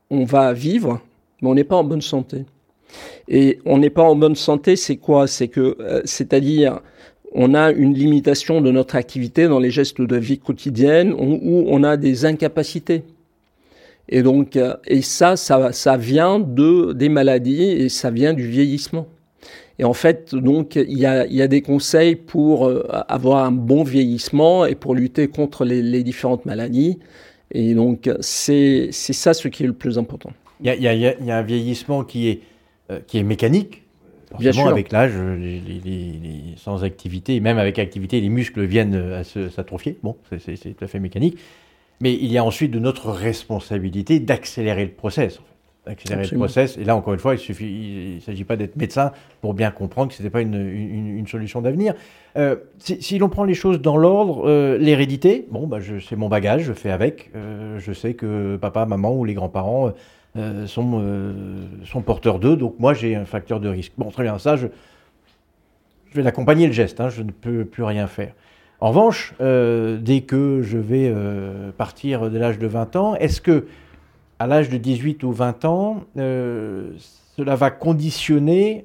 on 0.09 0.25
va 0.25 0.54
vivre, 0.54 1.00
mais 1.42 1.50
on 1.50 1.54
n'est 1.54 1.64
pas 1.64 1.76
en 1.76 1.85
bonne 1.85 2.00
santé. 2.00 2.47
Et 3.28 3.58
on 3.64 3.78
n'est 3.78 3.90
pas 3.90 4.02
en 4.02 4.16
bonne 4.16 4.36
santé, 4.36 4.76
c'est 4.76 4.96
quoi? 4.96 5.26
C'est 5.26 5.48
que, 5.48 5.76
euh, 5.80 6.00
c'est-à-dire, 6.04 6.80
on 7.32 7.54
a 7.54 7.72
une 7.72 7.94
limitation 7.94 8.60
de 8.60 8.70
notre 8.70 8.96
activité 8.96 9.48
dans 9.48 9.58
les 9.58 9.70
gestes 9.70 10.00
de 10.00 10.16
vie 10.16 10.38
quotidienne 10.38 11.12
où 11.12 11.64
on 11.68 11.82
a 11.82 11.96
des 11.96 12.24
incapacités. 12.24 13.02
Et 14.08 14.22
donc, 14.22 14.56
euh, 14.56 14.74
et 14.86 15.02
ça, 15.02 15.36
ça, 15.36 15.72
ça 15.72 15.96
vient 15.96 16.38
de 16.38 16.92
des 16.92 17.08
maladies 17.08 17.64
et 17.64 17.88
ça 17.88 18.10
vient 18.10 18.32
du 18.32 18.46
vieillissement. 18.48 19.08
Et 19.78 19.84
en 19.84 19.92
fait, 19.92 20.34
donc, 20.34 20.76
il 20.76 20.98
y 20.98 21.04
a, 21.04 21.26
y 21.26 21.42
a 21.42 21.48
des 21.48 21.60
conseils 21.60 22.16
pour 22.16 22.66
euh, 22.66 22.86
avoir 23.08 23.44
un 23.44 23.52
bon 23.52 23.82
vieillissement 23.82 24.64
et 24.64 24.74
pour 24.74 24.94
lutter 24.94 25.28
contre 25.28 25.64
les, 25.64 26.02
différentes 26.02 26.46
maladies. 26.46 26.98
Et 27.52 27.74
donc, 27.74 28.10
c'est 28.20 28.90
ça 28.92 29.34
ce 29.34 29.48
qui 29.48 29.64
est 29.64 29.66
le 29.66 29.72
plus 29.72 29.98
important. 29.98 30.30
Il 30.60 30.66
y 30.66 30.88
a, 30.88 30.94
il 30.94 31.26
y 31.26 31.30
a 31.30 31.36
un 31.36 31.42
vieillissement 31.42 32.04
qui 32.04 32.28
est 32.28 32.40
euh, 32.90 33.00
qui 33.06 33.18
est 33.18 33.22
mécanique. 33.22 33.82
Bien 34.38 34.52
sûr. 34.52 34.66
avec 34.66 34.90
l'âge, 34.90 35.12
les, 35.16 35.60
les, 35.60 35.80
les, 35.80 36.42
sans 36.56 36.84
activité, 36.84 37.36
et 37.36 37.40
même 37.40 37.58
avec 37.58 37.78
activité, 37.78 38.20
les 38.20 38.28
muscles 38.28 38.64
viennent 38.64 38.94
à 38.94 39.24
s'atrophier. 39.24 39.98
Bon, 40.02 40.16
c'est 40.38 40.56
tout 40.56 40.84
à 40.84 40.88
fait 40.88 40.98
mécanique. 40.98 41.38
Mais 42.00 42.12
il 42.12 42.30
y 42.30 42.36
a 42.36 42.44
ensuite 42.44 42.70
de 42.70 42.78
notre 42.78 43.10
responsabilité 43.10 44.20
d'accélérer 44.20 44.84
le 44.84 44.90
process. 44.90 45.40
Accélérer 45.86 46.22
Absolument. 46.22 46.44
le 46.44 46.48
process. 46.48 46.76
Et 46.78 46.84
là, 46.84 46.96
encore 46.96 47.14
une 47.14 47.20
fois, 47.20 47.36
il 47.36 48.14
ne 48.16 48.20
s'agit 48.20 48.42
pas 48.42 48.56
d'être 48.56 48.74
médecin 48.76 49.12
pour 49.40 49.54
bien 49.54 49.70
comprendre 49.70 50.10
que 50.10 50.16
ce 50.16 50.22
n'était 50.22 50.32
pas 50.32 50.40
une, 50.40 50.54
une, 50.54 51.16
une, 51.16 51.26
solution 51.28 51.62
d'avenir. 51.62 51.94
Euh, 52.36 52.56
si, 52.78 53.00
si 53.00 53.18
l'on 53.18 53.28
prend 53.28 53.44
les 53.44 53.54
choses 53.54 53.80
dans 53.80 53.96
l'ordre, 53.96 54.48
euh, 54.48 54.78
l'hérédité, 54.78 55.46
bon, 55.50 55.68
bah, 55.68 55.78
c'est 56.06 56.16
mon 56.16 56.28
bagage, 56.28 56.64
je 56.64 56.72
fais 56.72 56.90
avec. 56.90 57.30
Euh, 57.36 57.78
je 57.78 57.92
sais 57.92 58.14
que 58.14 58.56
papa, 58.56 58.84
maman 58.84 59.14
ou 59.14 59.25
les 59.25 59.34
grands-parents 59.34 59.92
euh, 60.36 60.66
sont, 60.66 61.00
euh, 61.02 61.32
sont, 61.84 62.02
porteurs 62.02 62.38
d'eux. 62.38 62.56
Donc 62.56 62.76
moi, 62.78 62.94
j'ai 62.94 63.14
un 63.14 63.25
facteur 63.25 63.60
de 63.60 63.68
risque. 63.68 63.92
Bon, 63.96 64.10
très 64.10 64.22
bien, 64.22 64.38
ça, 64.38 64.56
je, 64.56 64.66
vais 66.14 66.22
l'accompagner 66.22 66.66
le 66.66 66.72
geste. 66.72 67.00
Hein, 67.00 67.08
je 67.08 67.22
ne 67.22 67.30
peux 67.30 67.64
plus 67.64 67.82
rien 67.82 68.06
faire. 68.06 68.32
En 68.80 68.88
revanche, 68.88 69.34
euh, 69.40 69.96
dès 69.99 70.22
que 70.22 70.60
je 70.62 70.78
vais 70.78 71.12
partir 71.78 72.30
de 72.30 72.38
l'âge 72.38 72.58
de 72.58 72.66
20 72.66 72.96
ans, 72.96 73.14
est-ce 73.16 73.40
que 73.40 73.66
à 74.38 74.46
l'âge 74.46 74.68
de 74.68 74.76
18 74.76 75.25
ou 75.25 75.32
20 75.32 75.64
ans, 75.64 76.04
cela 76.14 77.54
va 77.54 77.70
conditionner 77.70 78.84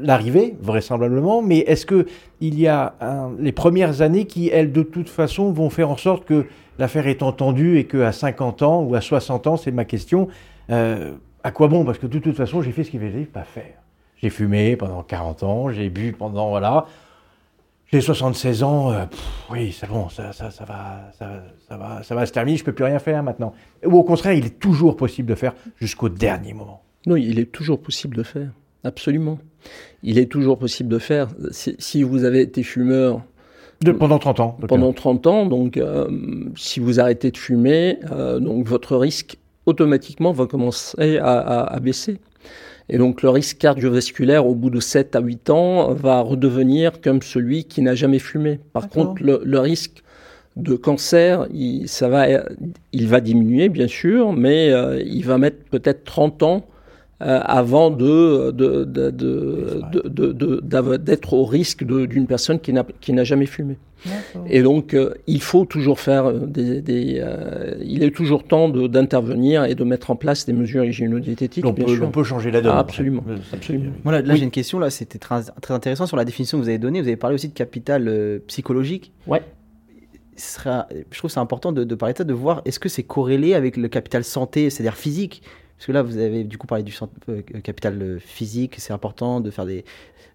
l'arrivée, 0.00 0.56
vraisemblablement, 0.60 1.42
mais 1.42 1.58
est-ce 1.58 1.86
que 1.86 2.06
il 2.40 2.58
y 2.58 2.66
a 2.66 2.94
les 3.38 3.52
premières 3.52 4.02
années 4.02 4.26
qui, 4.26 4.48
elles, 4.48 4.72
de 4.72 4.82
toute 4.82 5.08
façon, 5.08 5.52
vont 5.52 5.70
faire 5.70 5.90
en 5.90 5.96
sorte 5.96 6.24
que 6.24 6.46
l'affaire 6.78 7.06
est 7.06 7.22
entendue 7.22 7.78
et 7.78 7.84
qu'à 7.84 8.12
50 8.12 8.62
ans 8.62 8.82
ou 8.82 8.94
à 8.94 9.00
60 9.00 9.46
ans, 9.46 9.56
c'est 9.56 9.72
ma 9.72 9.84
question, 9.84 10.28
euh, 10.70 11.12
à 11.42 11.50
quoi 11.50 11.68
bon? 11.68 11.84
Parce 11.84 11.98
que 11.98 12.06
de 12.06 12.18
toute 12.18 12.36
façon, 12.36 12.62
j'ai 12.62 12.72
fait 12.72 12.84
ce 12.84 12.90
qu'il 12.90 13.00
fallait 13.00 13.24
pas 13.24 13.44
faire. 13.44 13.74
J'ai 14.16 14.30
fumé 14.30 14.76
pendant 14.76 15.02
40 15.02 15.42
ans, 15.42 15.70
j'ai 15.70 15.90
bu 15.90 16.12
pendant, 16.12 16.50
voilà. 16.50 16.86
J'ai 17.90 18.00
76 18.00 18.62
ans, 18.64 18.92
euh, 18.92 19.04
oui, 19.50 19.72
c'est 19.72 19.88
bon, 19.88 20.10
ça, 20.10 20.32
ça, 20.32 20.50
ça, 20.50 20.64
va, 20.64 21.10
ça, 21.18 21.42
ça, 21.66 21.76
va, 21.78 22.02
ça 22.02 22.14
va 22.14 22.26
se 22.26 22.32
terminer, 22.32 22.58
je 22.58 22.64
peux 22.64 22.74
plus 22.74 22.84
rien 22.84 22.98
faire 22.98 23.22
maintenant. 23.22 23.54
Ou 23.84 23.96
au 23.96 24.04
contraire, 24.04 24.34
il 24.34 24.44
est 24.44 24.58
toujours 24.58 24.96
possible 24.96 25.28
de 25.28 25.34
faire 25.34 25.54
jusqu'au 25.76 26.10
dernier 26.10 26.52
moment. 26.52 26.82
Non, 27.06 27.16
il 27.16 27.38
est 27.38 27.50
toujours 27.50 27.80
possible 27.80 28.16
de 28.16 28.22
faire, 28.22 28.50
absolument. 28.84 29.38
Il 30.02 30.18
est 30.18 30.26
toujours 30.26 30.58
possible 30.58 30.88
de 30.88 30.98
faire. 30.98 31.28
Si, 31.50 31.74
si 31.78 32.02
vous 32.02 32.24
avez 32.24 32.40
été 32.40 32.62
fumeur 32.62 33.22
de, 33.80 33.92
pendant 33.92 34.18
30 34.18 34.40
ans. 34.40 34.56
Pendant 34.66 34.92
30 34.92 35.26
ans, 35.26 35.46
donc 35.46 35.76
euh, 35.76 36.08
si 36.56 36.80
vous 36.80 36.98
arrêtez 36.98 37.30
de 37.30 37.36
fumer, 37.36 37.98
euh, 38.10 38.40
donc 38.40 38.66
votre 38.66 38.96
risque 38.96 39.38
automatiquement 39.66 40.32
va 40.32 40.46
commencer 40.46 41.18
à, 41.18 41.38
à, 41.38 41.74
à, 41.74 41.80
baisser. 41.80 42.18
Et 42.88 42.98
donc 42.98 43.22
le 43.22 43.28
risque 43.28 43.58
cardiovasculaire 43.58 44.46
au 44.46 44.54
bout 44.54 44.70
de 44.70 44.80
7 44.80 45.14
à 45.14 45.20
8 45.20 45.50
ans 45.50 45.92
va 45.92 46.20
redevenir 46.22 47.00
comme 47.00 47.22
celui 47.22 47.64
qui 47.64 47.82
n'a 47.82 47.94
jamais 47.94 48.18
fumé. 48.18 48.58
Par 48.72 48.88
contre, 48.88 49.22
le, 49.22 49.42
le, 49.44 49.58
risque 49.60 50.02
de 50.56 50.74
cancer, 50.74 51.46
il, 51.52 51.86
ça 51.86 52.08
va, 52.08 52.26
il 52.92 53.06
va 53.06 53.20
diminuer 53.20 53.68
bien 53.68 53.88
sûr, 53.88 54.32
mais 54.32 54.72
euh, 54.72 55.00
il 55.04 55.24
va 55.24 55.38
mettre 55.38 55.58
peut-être 55.70 56.02
30 56.04 56.42
ans 56.42 56.56
euh, 56.56 56.77
avant 57.20 57.90
de, 57.90 58.52
de, 58.52 58.84
de, 58.84 59.10
de, 59.10 60.96
d'être 60.96 61.32
au 61.32 61.44
risque 61.44 61.84
d'une 61.84 62.26
personne 62.26 62.60
qui 62.60 62.72
n'a, 62.72 62.84
qui 63.00 63.12
n'a 63.12 63.24
jamais 63.24 63.46
fumé. 63.46 63.76
Et 64.48 64.62
donc, 64.62 64.94
euh, 64.94 65.14
il 65.26 65.42
faut 65.42 65.64
toujours 65.64 65.98
faire 65.98 66.32
des. 66.32 66.80
des 66.80 67.20
euh, 67.20 67.74
il 67.80 68.04
est 68.04 68.14
toujours 68.14 68.44
temps 68.44 68.68
d'intervenir 68.68 69.64
et 69.64 69.74
de 69.74 69.82
mettre 69.82 70.12
en 70.12 70.16
place 70.16 70.46
des 70.46 70.52
mesures 70.52 70.84
hygiéno-diététiques. 70.84 71.64
On, 71.66 71.74
peut, 71.74 72.00
on 72.00 72.10
peut 72.10 72.22
changer 72.22 72.52
la 72.52 72.60
donne. 72.60 72.74
Ah, 72.76 72.78
absolument. 72.78 73.24
absolument. 73.52 73.90
Voilà, 74.04 74.22
là, 74.22 74.34
oui. 74.34 74.38
j'ai 74.38 74.44
une 74.44 74.52
question. 74.52 74.78
Là, 74.78 74.90
c'était 74.90 75.18
très, 75.18 75.42
très 75.60 75.74
intéressant 75.74 76.06
sur 76.06 76.16
la 76.16 76.24
définition 76.24 76.58
que 76.58 76.62
vous 76.62 76.68
avez 76.68 76.78
donnée. 76.78 77.00
Vous 77.00 77.08
avez 77.08 77.16
parlé 77.16 77.34
aussi 77.34 77.48
de 77.48 77.54
capital 77.54 78.06
euh, 78.06 78.38
psychologique. 78.46 79.12
Ouais. 79.26 79.42
Sera, 80.36 80.86
je 81.10 81.18
trouve 81.18 81.32
c'est 81.32 81.40
important 81.40 81.72
de, 81.72 81.82
de 81.82 81.94
parler 81.96 82.12
de 82.12 82.18
ça, 82.18 82.24
de 82.24 82.32
voir 82.32 82.62
est-ce 82.64 82.78
que 82.78 82.88
c'est 82.88 83.02
corrélé 83.02 83.54
avec 83.54 83.76
le 83.76 83.88
capital 83.88 84.22
santé, 84.22 84.70
c'est-à-dire 84.70 84.94
physique 84.94 85.42
parce 85.78 85.86
que 85.86 85.92
là, 85.92 86.02
vous 86.02 86.18
avez 86.18 86.44
du 86.44 86.58
coup 86.58 86.66
parlé 86.66 86.84
du 86.84 86.94
euh, 87.28 87.40
capital 87.62 88.18
physique, 88.20 88.74
c'est 88.78 88.92
important 88.92 89.40
de 89.40 89.50
faire 89.50 89.64
des, 89.64 89.84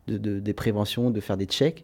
de, 0.08 0.18
de, 0.18 0.40
des 0.40 0.54
préventions, 0.54 1.12
de 1.12 1.20
faire 1.20 1.38
des 1.38 1.46
checks. 1.46 1.84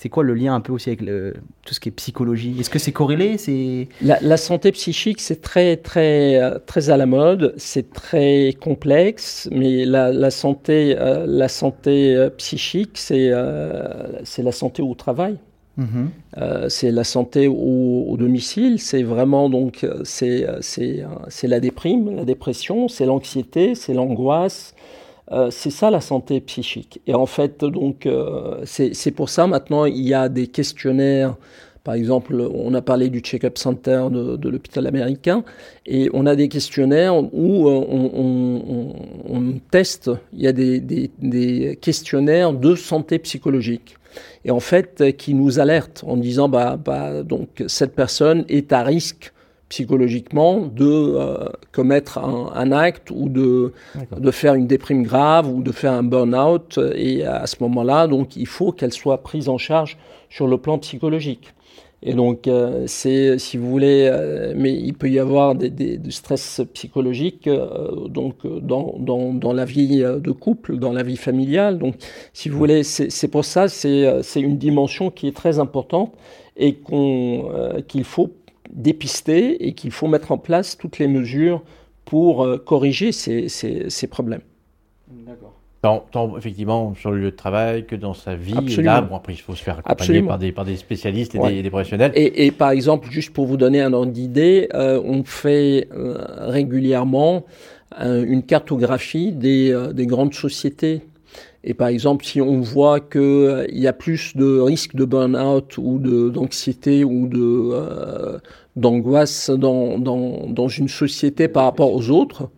C'est 0.00 0.08
quoi 0.08 0.22
le 0.22 0.32
lien 0.32 0.54
un 0.54 0.62
peu 0.62 0.72
aussi 0.72 0.88
avec 0.88 1.00
tout 1.00 1.74
ce 1.74 1.78
qui 1.78 1.90
est 1.90 1.92
psychologie? 1.92 2.56
Est-ce 2.58 2.70
que 2.70 2.78
c'est 2.78 2.90
corrélé? 2.90 3.36
C'est... 3.36 3.86
La, 4.00 4.38
santé 4.38 4.72
psychique, 4.72 5.20
c'est 5.20 5.42
très, 5.42 5.76
très, 5.76 6.58
très 6.60 6.88
à 6.88 6.96
la 6.96 7.04
mode, 7.04 7.52
c'est 7.58 7.92
très 7.92 8.56
complexe, 8.58 9.46
mais 9.52 9.84
la, 9.84 10.30
santé, 10.30 10.96
euh, 10.98 11.26
la 11.28 11.48
santé 11.48 12.16
euh, 12.16 12.30
psychique, 12.30 12.92
c'est, 12.94 13.28
euh, 13.30 14.24
c'est 14.24 14.42
la 14.42 14.52
santé 14.52 14.80
au 14.80 14.94
travail. 14.94 15.36
Euh, 16.38 16.68
c'est 16.68 16.90
la 16.90 17.04
santé 17.04 17.48
au, 17.48 18.16
domicile, 18.18 18.78
c'est 18.78 19.02
vraiment 19.02 19.48
donc 19.48 19.86
c'est 20.04 20.46
c'est 20.60 21.04
c'est 21.28 21.48
la 21.48 21.60
déprime, 21.60 22.16
la 22.16 22.24
dépression, 22.24 22.88
c'est 22.88 23.06
l'anxiété, 23.06 23.74
c'est 23.74 23.94
l'angoisse, 23.94 24.74
euh, 25.32 25.50
c'est 25.50 25.70
ça 25.70 25.90
la 25.90 26.00
santé 26.00 26.40
psychique. 26.40 27.00
Et 27.06 27.14
en 27.14 27.26
fait 27.26 27.64
donc 27.64 28.06
euh, 28.06 28.60
c'est 28.64 28.94
c'est 28.94 29.12
pour 29.12 29.28
ça 29.28 29.46
maintenant 29.46 29.84
il 29.84 30.06
y 30.06 30.14
a 30.14 30.28
des 30.28 30.48
questionnaires. 30.48 31.36
Par 31.84 31.94
exemple, 31.94 32.34
on 32.34 32.74
a 32.74 32.82
parlé 32.82 33.08
du 33.08 33.20
check-up 33.20 33.56
center 33.56 34.06
de, 34.10 34.36
de 34.36 34.48
l'hôpital 34.48 34.86
américain 34.86 35.44
et 35.86 36.10
on 36.12 36.26
a 36.26 36.36
des 36.36 36.48
questionnaires 36.48 37.16
où 37.16 37.68
on, 37.68 37.86
on, 37.90 38.62
on, 38.68 38.94
on 39.28 39.52
teste, 39.70 40.10
il 40.34 40.42
y 40.42 40.46
a 40.46 40.52
des, 40.52 40.80
des, 40.80 41.10
des 41.20 41.78
questionnaires 41.80 42.52
de 42.52 42.74
santé 42.74 43.18
psychologique 43.18 43.96
et 44.44 44.50
en 44.50 44.60
fait 44.60 45.16
qui 45.16 45.34
nous 45.34 45.60
alerte 45.60 46.04
en 46.06 46.16
disant 46.16 46.48
bah, 46.48 46.76
bah 46.76 47.22
donc 47.22 47.62
cette 47.66 47.94
personne 47.94 48.44
est 48.48 48.72
à 48.72 48.82
risque 48.82 49.32
psychologiquement 49.70 50.66
de 50.66 50.84
euh, 50.84 51.48
commettre 51.72 52.18
un, 52.18 52.50
un, 52.54 52.72
acte 52.72 53.10
ou 53.10 53.28
de, 53.28 53.72
de 54.14 54.30
faire 54.32 54.54
une 54.54 54.66
déprime 54.66 55.04
grave 55.04 55.48
ou 55.48 55.62
de 55.62 55.70
faire 55.70 55.92
un 55.92 56.02
burn-out. 56.02 56.78
Et 56.96 57.24
à 57.24 57.46
ce 57.46 57.54
moment-là, 57.60 58.08
donc, 58.08 58.34
il 58.36 58.48
faut 58.48 58.72
qu'elle 58.72 58.92
soit 58.92 59.22
prise 59.22 59.48
en 59.48 59.58
charge 59.58 59.96
sur 60.28 60.48
le 60.48 60.58
plan 60.58 60.78
psychologique. 60.78 61.54
Et 62.02 62.14
donc, 62.14 62.48
euh, 62.48 62.84
c'est, 62.86 63.38
si 63.38 63.58
vous 63.58 63.68
voulez, 63.68 64.08
euh, 64.10 64.54
mais 64.56 64.72
il 64.72 64.94
peut 64.94 65.10
y 65.10 65.18
avoir 65.18 65.54
des, 65.54 65.98
du 65.98 66.10
stress 66.10 66.62
psychologique 66.72 67.46
euh, 67.46 68.08
donc 68.08 68.46
dans, 68.46 68.94
dans, 68.98 69.34
dans, 69.34 69.52
la 69.52 69.66
vie 69.66 69.98
de 69.98 70.30
couple, 70.30 70.78
dans 70.78 70.92
la 70.92 71.02
vie 71.02 71.18
familiale. 71.18 71.78
Donc, 71.78 71.96
si 72.32 72.48
vous 72.48 72.56
voulez, 72.56 72.84
c'est, 72.84 73.28
pour 73.28 73.44
ça, 73.44 73.68
c'est, 73.68 74.40
une 74.40 74.56
dimension 74.56 75.10
qui 75.10 75.28
est 75.28 75.36
très 75.36 75.58
importante 75.58 76.14
et 76.56 76.78
qu'il 77.86 78.04
faut 78.04 78.30
dépister 78.72 79.66
et 79.66 79.74
qu'il 79.74 79.90
faut 79.90 80.06
mettre 80.06 80.32
en 80.32 80.38
place 80.38 80.78
toutes 80.78 80.98
les 80.98 81.08
mesures 81.08 81.62
pour 82.06 82.48
corriger 82.64 83.12
ces, 83.12 83.48
ces, 83.48 83.90
ces 83.90 84.06
problèmes. 84.06 84.42
D'accord. 85.08 85.59
Tant, 85.82 86.04
tant, 86.10 86.36
effectivement 86.36 86.94
sur 86.94 87.10
le 87.10 87.18
lieu 87.18 87.30
de 87.30 87.36
travail 87.36 87.86
que 87.86 87.96
dans 87.96 88.12
sa 88.12 88.34
vie. 88.34 88.52
Absolument. 88.54 88.80
Et 88.80 88.82
là, 88.82 89.00
bon, 89.00 89.16
après, 89.16 89.32
il 89.32 89.38
faut 89.38 89.54
se 89.54 89.62
faire 89.62 89.78
accompagner 89.78 90.22
par 90.22 90.38
des, 90.38 90.52
par 90.52 90.66
des 90.66 90.76
spécialistes 90.76 91.34
et 91.34 91.38
ouais. 91.38 91.54
des, 91.54 91.62
des, 91.62 91.70
professionnels. 91.70 92.12
Et, 92.14 92.44
et, 92.44 92.50
par 92.50 92.70
exemple, 92.70 93.10
juste 93.10 93.32
pour 93.32 93.46
vous 93.46 93.56
donner 93.56 93.80
un 93.80 93.94
ordre 93.94 94.12
d'idée, 94.12 94.68
euh, 94.74 95.00
on 95.02 95.24
fait 95.24 95.88
euh, 95.94 96.18
régulièrement 96.48 97.44
euh, 97.98 98.24
une 98.24 98.44
cartographie 98.44 99.32
des, 99.32 99.72
euh, 99.72 99.92
des, 99.92 100.06
grandes 100.06 100.32
sociétés. 100.32 101.02
Et 101.64 101.74
par 101.74 101.88
exemple, 101.88 102.24
si 102.24 102.40
on 102.40 102.60
voit 102.60 103.00
qu'il 103.00 103.20
euh, 103.20 103.66
y 103.72 103.88
a 103.88 103.92
plus 103.92 104.36
de 104.36 104.60
risques 104.60 104.94
de 104.94 105.04
burn-out 105.04 105.76
ou 105.76 105.98
d'anxiété 105.98 107.02
ou 107.02 107.26
de 107.26 108.40
d'angoisse 108.76 109.50
dans, 109.50 109.98
dans, 109.98 110.46
dans 110.46 110.68
une 110.68 110.88
société 110.88 111.48
par 111.48 111.64
rapport 111.64 111.92
aux 111.92 112.10
autres, 112.10 112.48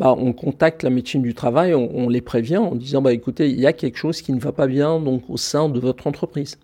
bah, 0.00 0.14
on 0.16 0.32
contacte 0.32 0.82
la 0.82 0.88
médecine 0.88 1.20
du 1.20 1.34
travail, 1.34 1.74
on, 1.74 2.08
les 2.08 2.22
prévient 2.22 2.56
en 2.56 2.74
disant 2.74 3.02
bah, 3.02 3.12
écoutez, 3.12 3.50
il 3.50 3.60
y 3.60 3.66
a 3.66 3.74
quelque 3.74 3.98
chose 3.98 4.22
qui 4.22 4.32
ne 4.32 4.40
va 4.40 4.50
pas 4.50 4.66
bien 4.66 4.98
donc, 4.98 5.28
au 5.28 5.36
sein 5.36 5.68
de 5.68 5.78
votre 5.78 6.06
entreprise. 6.06 6.58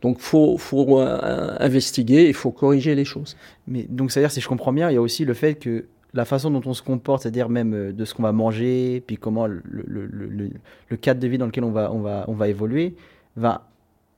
Donc 0.00 0.18
faut, 0.18 0.56
faut 0.56 0.98
euh, 0.98 1.54
investiguer, 1.60 2.28
il 2.28 2.32
faut 2.32 2.52
corriger 2.52 2.94
les 2.94 3.04
choses. 3.04 3.36
Mais 3.68 3.82
donc, 3.82 4.10
c'est-à-dire, 4.10 4.30
si 4.30 4.40
je 4.40 4.48
comprends 4.48 4.72
bien, 4.72 4.88
il 4.90 4.94
y 4.94 4.96
a 4.96 5.02
aussi 5.02 5.26
le 5.26 5.34
fait 5.34 5.56
que 5.56 5.84
la 6.14 6.24
façon 6.24 6.50
dont 6.50 6.62
on 6.64 6.72
se 6.72 6.82
comporte, 6.82 7.20
c'est-à-dire 7.20 7.50
même 7.50 7.74
euh, 7.74 7.92
de 7.92 8.04
ce 8.06 8.14
qu'on 8.14 8.22
va 8.22 8.32
manger, 8.32 9.04
puis 9.06 9.18
comment 9.18 9.46
le, 9.46 9.60
le, 9.66 10.06
le, 10.06 10.50
le, 10.88 10.96
cadre 10.96 11.20
de 11.20 11.28
vie 11.28 11.36
dans 11.36 11.44
lequel 11.44 11.64
on 11.64 11.72
va, 11.72 11.92
on 11.92 12.00
va, 12.00 12.24
on 12.28 12.32
va 12.32 12.48
évoluer, 12.48 12.94
va 13.36 13.68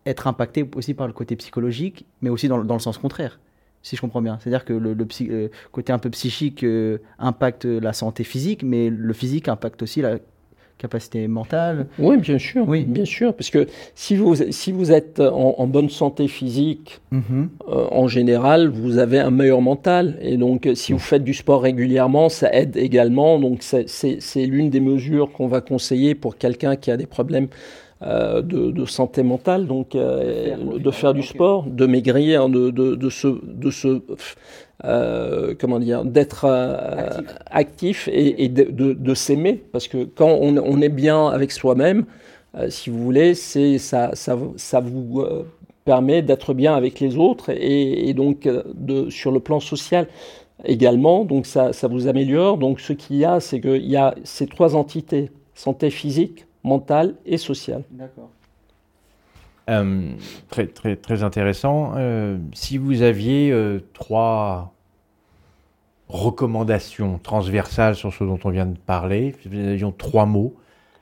être 0.07 0.29
impacté 0.29 0.71
aussi 0.77 0.95
par 0.95 1.09
le 1.09 1.13
côté 1.13 1.35
psychologique, 1.35 2.07
mais 2.21 2.31
aussi 2.31 2.47
dans, 2.47 2.63
dans 2.63 2.75
le 2.75 2.81
sens 2.81 2.97
contraire 2.97 3.41
si 3.83 3.97
je 3.97 4.01
comprends 4.01 4.23
bien. 4.23 4.39
C'est-à-dire 4.41 4.65
que 4.65 4.73
le, 4.73 4.95
le 4.95 5.07
psy, 5.07 5.29
euh, 5.31 5.49
côté 5.73 5.93
un 5.93 5.99
peu 5.99 6.11
psychique 6.11 6.63
euh, 6.65 6.99
impacte 7.19 7.65
la 7.65 7.93
santé 7.93 8.25
physique, 8.25 8.63
mais 8.63 8.91
le 8.91 9.13
physique 9.13 9.49
impacte 9.49 9.83
aussi 9.83 10.01
la 10.03 10.19
capacité 10.79 11.29
mentale. 11.29 11.87
Oui, 11.99 12.17
bien 12.17 12.39
sûr. 12.39 12.69
Oui, 12.69 12.85
bien 12.85 13.05
sûr, 13.05 13.35
parce 13.35 13.51
que 13.51 13.69
si 13.95 14.17
vous 14.17 14.35
si 14.51 14.73
vous 14.73 14.91
êtes 14.91 15.21
en, 15.21 15.55
en 15.59 15.67
bonne 15.69 15.89
santé 15.89 16.27
physique, 16.27 17.01
mm 17.13 17.19
-hmm. 17.21 17.49
euh, 17.69 18.03
en 18.03 18.09
général, 18.09 18.69
vous 18.69 18.99
avez 18.99 19.21
un 19.21 19.31
meilleur 19.31 19.61
mental, 19.61 20.05
et 20.21 20.37
donc 20.37 20.69
si 20.75 20.93
vous 20.93 21.05
faites 21.11 21.25
du 21.25 21.35
sport 21.35 21.63
régulièrement, 21.63 22.29
ça 22.29 22.49
aide 22.61 22.77
également. 22.77 23.39
Donc 23.39 23.63
c'est 23.63 24.47
l'une 24.55 24.71
des 24.71 24.81
mesures 24.81 25.29
qu'on 25.35 25.49
va 25.55 25.61
conseiller 25.61 26.15
pour 26.23 26.33
quelqu'un 26.37 26.75
qui 26.83 26.91
a 26.91 26.97
des 26.97 27.07
problèmes 27.17 27.49
euh, 28.03 28.43
de, 28.43 28.71
de, 28.71 28.85
santé 28.85 29.23
mentale, 29.23 29.67
donc 29.67 29.95
euh, 29.95 30.57
de 30.79 30.91
faire 30.91 31.15
du 31.15 31.23
sport, 31.23 31.65
de 31.67 31.87
maigrir, 31.87 32.49
de, 32.49 32.71
de, 32.71 32.95
de 32.95 33.11
se, 33.11 33.29
de 33.45 33.71
se 33.71 34.03
euh, 34.85 35.55
comment 35.61 35.79
dire, 35.79 36.05
d'être 36.05 36.47
actif. 36.47 37.29
actif. 37.51 38.09
et, 38.13 38.45
et 38.45 38.49
de, 38.49 38.93
de 38.93 39.15
s'aimer, 39.15 39.63
parce 39.73 39.89
que 39.89 40.05
quand 40.05 40.31
on, 40.41 40.57
on, 40.57 40.81
est 40.81 40.89
bien 40.89 41.29
avec 41.29 41.53
soi-même, 41.53 42.05
si 42.69 42.91
vous 42.91 42.99
voulez, 42.99 43.35
c'est 43.35 43.79
ça, 43.79 44.11
ça, 44.15 44.37
ça 44.57 44.81
vous 44.81 45.25
permet 45.85 46.23
d'être 46.23 46.55
bien 46.55 46.75
avec 46.75 47.01
les 47.01 47.17
autres 47.17 47.51
et, 47.51 48.09
et, 48.09 48.15
donc 48.15 48.49
de, 48.75 49.11
sur 49.11 49.33
le 49.33 49.41
plan 49.41 49.61
social 49.61 50.07
également, 50.65 51.25
donc 51.25 51.47
ça, 51.47 51.73
ça 51.73 51.89
vous 51.89 52.09
améliore. 52.09 52.59
Donc 52.59 52.81
ce 52.81 52.93
qu'il 52.93 53.17
y 53.17 53.25
a, 53.25 53.41
c'est 53.41 53.61
qu'il 53.61 53.87
y 53.87 53.97
a 53.97 54.15
ces 54.25 54.47
trois 54.47 54.77
entités 54.77 55.31
santé 55.55 55.91
physique, 55.91 56.47
mentale 56.65 57.15
et 57.27 57.39
sociale. 57.39 57.83
D'accord. 57.91 58.31
Euh, 59.71 60.13
très, 60.49 60.67
très, 60.67 60.97
très 60.97 61.23
intéressant. 61.23 61.95
Euh, 61.97 62.39
si 62.53 62.79
vous 62.79 63.03
aviez 63.03 63.53
euh, 63.53 63.81
trois 63.93 64.73
recommandations 66.09 67.19
transversales 67.19 67.95
sur 67.95 68.13
ce 68.13 68.25
dont 68.25 68.39
on 68.45 68.51
vient 68.51 68.67
de 68.67 68.77
parler, 68.77 69.35
si 69.43 69.49
nous 69.49 69.69
avions 69.69 69.93
trois 69.93 70.27
mots, 70.27 70.55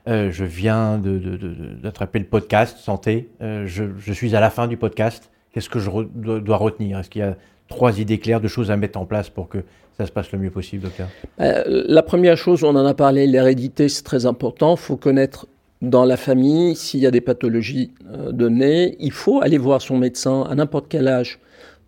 euh, 0.09 0.31
je 0.31 0.45
viens 0.45 0.99
d'attraper 0.99 2.21
le 2.21 2.25
podcast 2.25 2.79
santé, 2.79 3.29
euh, 3.43 3.67
je, 3.67 3.85
je, 3.99 4.13
suis 4.13 4.35
à 4.35 4.41
la 4.41 4.51
fin 4.51 4.67
du 4.67 4.77
podcast, 4.77 5.31
qu'est-ce 5.53 5.69
que 5.69 5.79
je 5.79 5.91
re, 5.91 6.05
dois 6.05 6.57
retenir? 6.57 6.99
Est-ce 6.99 7.11
qu'il 7.11 7.21
y 7.21 7.25
a 7.25 7.37
trois 7.69 8.01
idées 8.01 8.19
claires 8.19 8.41
de 8.41 8.49
choses 8.49 8.71
à 8.71 8.77
mettre 8.77 8.99
en 8.99 9.05
place 9.05 9.29
pour 9.31 9.49
que 9.49 9.65
ça 10.01 10.07
se 10.07 10.13
passe 10.13 10.33
le 10.33 10.39
mieux 10.39 10.51
possible, 10.51 10.85
docteur 10.85 11.09
euh, 11.41 11.85
La 11.87 12.03
première 12.03 12.39
chose, 12.39 12.65
on 12.65 12.75
en 12.75 12.87
a 12.87 12.95
parlé, 12.95 13.27
l'hérédité, 13.27 13.91
c'est 13.91 14.03
très 14.03 14.25
important. 14.25 14.77
Il 14.77 14.81
faut 14.81 14.97
connaître 14.97 15.47
dans 15.83 16.07
la 16.07 16.17
famille 16.17 16.75
s'il 16.75 17.01
y 17.01 17.07
a 17.07 17.11
des 17.11 17.21
pathologies 17.21 17.93
euh, 18.11 18.33
données. 18.33 18.97
Il 18.99 19.13
faut 19.13 19.43
aller 19.43 19.59
voir 19.59 19.83
son 19.83 19.99
médecin 19.99 20.47
à 20.49 20.55
n'importe 20.55 20.87
quel 20.89 21.07
âge 21.07 21.39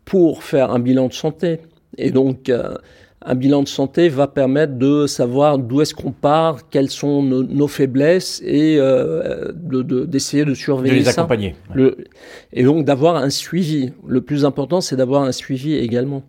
pour 0.05 0.43
faire 0.43 0.73
un 0.73 0.79
bilan 0.79 1.09
de 1.09 1.15
santé. 1.15 1.61
Et 1.97 2.11
donc, 2.11 2.51
euh, 2.51 2.75
un 3.25 3.35
bilan 3.35 3.63
de 3.63 3.69
santé 3.69 4.11
va 4.11 4.27
permettre 4.27 4.75
de 4.75 5.07
savoir 5.07 5.57
d'où 5.57 5.81
est-ce 5.81 5.95
qu'on 5.95 6.13
part, 6.13 6.69
quelles 6.69 6.91
sont 6.91 7.23
nos, 7.23 7.43
nos 7.43 7.69
faiblesses 7.69 8.43
et 8.45 8.77
euh, 8.79 9.53
d'essayer 9.55 10.45
de, 10.45 10.51
de, 10.51 10.55
surveiller 10.55 10.97
de 10.97 10.99
les 10.99 11.05
ça. 11.05 11.23
accompagner. 11.23 11.55
Le, 11.73 11.97
et 12.53 12.63
donc 12.63 12.85
d'avoir 12.85 13.17
un 13.17 13.31
suivi. 13.31 13.95
Le 14.07 14.21
plus 14.21 14.45
important, 14.45 14.83
c'est 14.83 14.97
d'avoir 14.97 15.23
un 15.23 15.33
suivi 15.33 15.77
également 15.77 16.25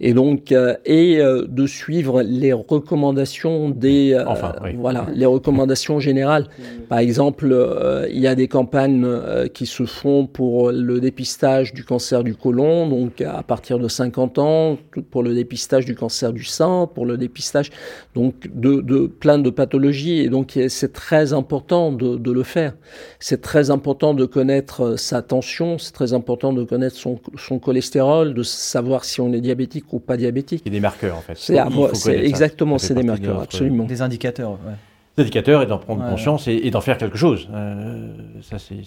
et 0.00 0.12
donc 0.12 0.52
euh, 0.52 0.74
et 0.84 1.20
euh, 1.20 1.46
de 1.48 1.66
suivre 1.66 2.22
les 2.22 2.52
recommandations 2.52 3.70
des 3.70 4.12
euh, 4.12 4.24
enfin, 4.26 4.54
oui. 4.62 4.74
voilà 4.78 5.06
les 5.14 5.26
recommandations 5.26 6.00
générales. 6.00 6.48
Par 6.88 6.98
exemple 6.98 7.48
euh, 7.50 8.06
il 8.10 8.20
y 8.20 8.26
a 8.26 8.34
des 8.34 8.48
campagnes 8.48 9.04
euh, 9.04 9.48
qui 9.48 9.66
se 9.66 9.84
font 9.84 10.26
pour 10.26 10.70
le 10.70 11.00
dépistage 11.00 11.72
du 11.72 11.84
cancer 11.84 12.24
du 12.24 12.34
côlon 12.34 12.88
donc 12.88 13.20
à 13.20 13.42
partir 13.42 13.78
de 13.78 13.88
50 13.88 14.38
ans 14.38 14.78
pour 15.10 15.22
le 15.22 15.34
dépistage 15.34 15.84
du 15.84 15.94
cancer 15.94 16.32
du 16.32 16.44
sein 16.44 16.88
pour 16.92 17.06
le 17.06 17.16
dépistage 17.16 17.70
donc 18.14 18.34
de, 18.52 18.80
de 18.80 19.06
plein 19.06 19.38
de 19.38 19.50
pathologies. 19.50 20.20
Et 20.20 20.28
donc 20.28 20.58
c'est 20.68 20.92
très 20.92 21.32
important 21.32 21.92
de, 21.92 22.16
de 22.16 22.32
le 22.32 22.42
faire. 22.42 22.74
C'est 23.18 23.40
très 23.40 23.70
important 23.70 24.14
de 24.14 24.24
connaître 24.24 24.98
sa 24.98 25.22
tension 25.22 25.44
c'est 25.78 25.92
très 25.92 26.12
important 26.12 26.52
de 26.52 26.64
connaître 26.64 26.96
son, 26.96 27.20
son 27.36 27.58
cholestérol 27.58 28.34
de 28.34 28.42
savoir 28.42 29.04
si 29.04 29.20
on 29.20 29.32
est 29.32 29.40
diabétique 29.40 29.53
ou 29.92 30.00
pas 30.00 30.16
diabétique. 30.16 30.62
Il 30.64 30.68
y 30.68 30.74
a 30.74 30.78
des 30.78 30.80
marqueurs 30.80 31.16
en 31.16 31.20
fait. 31.20 31.36
C'est 31.36 32.24
exactement, 32.24 32.78
c'est 32.78 32.94
des 32.94 33.02
marqueurs, 33.02 33.40
absolument. 33.40 33.84
Des 33.84 34.02
indicateurs. 34.02 34.52
Ouais. 34.52 34.74
Des 35.16 35.22
indicateurs 35.22 35.62
et 35.62 35.66
d'en 35.66 35.78
prendre 35.78 36.02
ouais, 36.02 36.10
conscience 36.10 36.48
et, 36.48 36.54
et 36.54 36.70
d'en 36.70 36.80
faire 36.80 36.98
quelque 36.98 37.18
chose. 37.18 37.48
Euh, 37.52 38.16
ça 38.42 38.58
c'est 38.58 38.82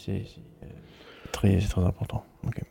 très, 1.31 1.57
très 1.59 1.81
important. 1.81 2.23
Okay. 2.47 2.63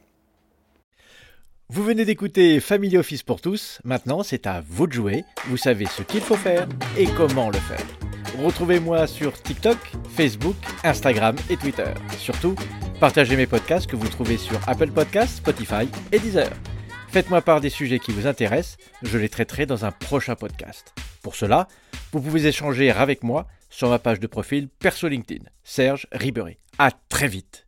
Vous 1.69 1.83
venez 1.83 2.05
d'écouter 2.05 2.61
Family 2.61 2.97
Office 2.97 3.25
pour 3.25 3.41
tous. 3.41 3.81
Maintenant, 3.83 4.23
c'est 4.23 4.47
à 4.47 4.63
vous 4.65 4.87
de 4.87 4.93
jouer. 4.93 5.25
Vous 5.49 5.57
savez 5.57 5.87
ce 5.87 6.03
qu'il 6.03 6.21
faut 6.21 6.37
faire 6.37 6.69
et 6.97 7.07
comment 7.07 7.49
le 7.49 7.59
faire. 7.59 7.85
Retrouvez-moi 8.45 9.07
sur 9.07 9.33
TikTok, 9.43 9.79
Facebook, 10.11 10.55
Instagram 10.85 11.35
et 11.51 11.57
Twitter. 11.57 11.93
Surtout, 12.19 12.55
partagez 13.01 13.37
mes 13.37 13.47
podcasts 13.47 13.89
que 13.89 13.97
vous 13.97 14.09
trouvez 14.09 14.37
sur 14.37 14.61
Apple 14.69 14.93
Podcasts, 14.93 15.39
Spotify 15.39 15.89
et 16.13 16.19
Deezer. 16.21 16.51
Faites-moi 17.17 17.41
part 17.41 17.63
des 17.63 17.71
sujets 17.71 17.99
qui 17.99 18.13
vous 18.13 18.27
intéressent, 18.27 18.77
je 19.03 19.17
les 19.17 19.31
traiterai 19.31 19.65
dans 19.65 19.87
un 19.87 19.91
prochain 19.91 20.35
podcast. 20.35 20.95
Pour 21.23 21.35
cela, 21.35 21.67
vous 22.13 22.21
pouvez 22.21 22.47
échanger 22.47 22.91
avec 22.91 23.23
moi 23.23 23.47
sur 23.71 23.89
ma 23.89 23.99
page 23.99 24.21
de 24.21 24.27
profil 24.27 24.69
perso 24.69 25.09
LinkedIn, 25.09 25.45
Serge 25.65 26.09
Ribéry. 26.13 26.59
À 26.79 26.91
très 26.91 27.27
vite 27.27 27.66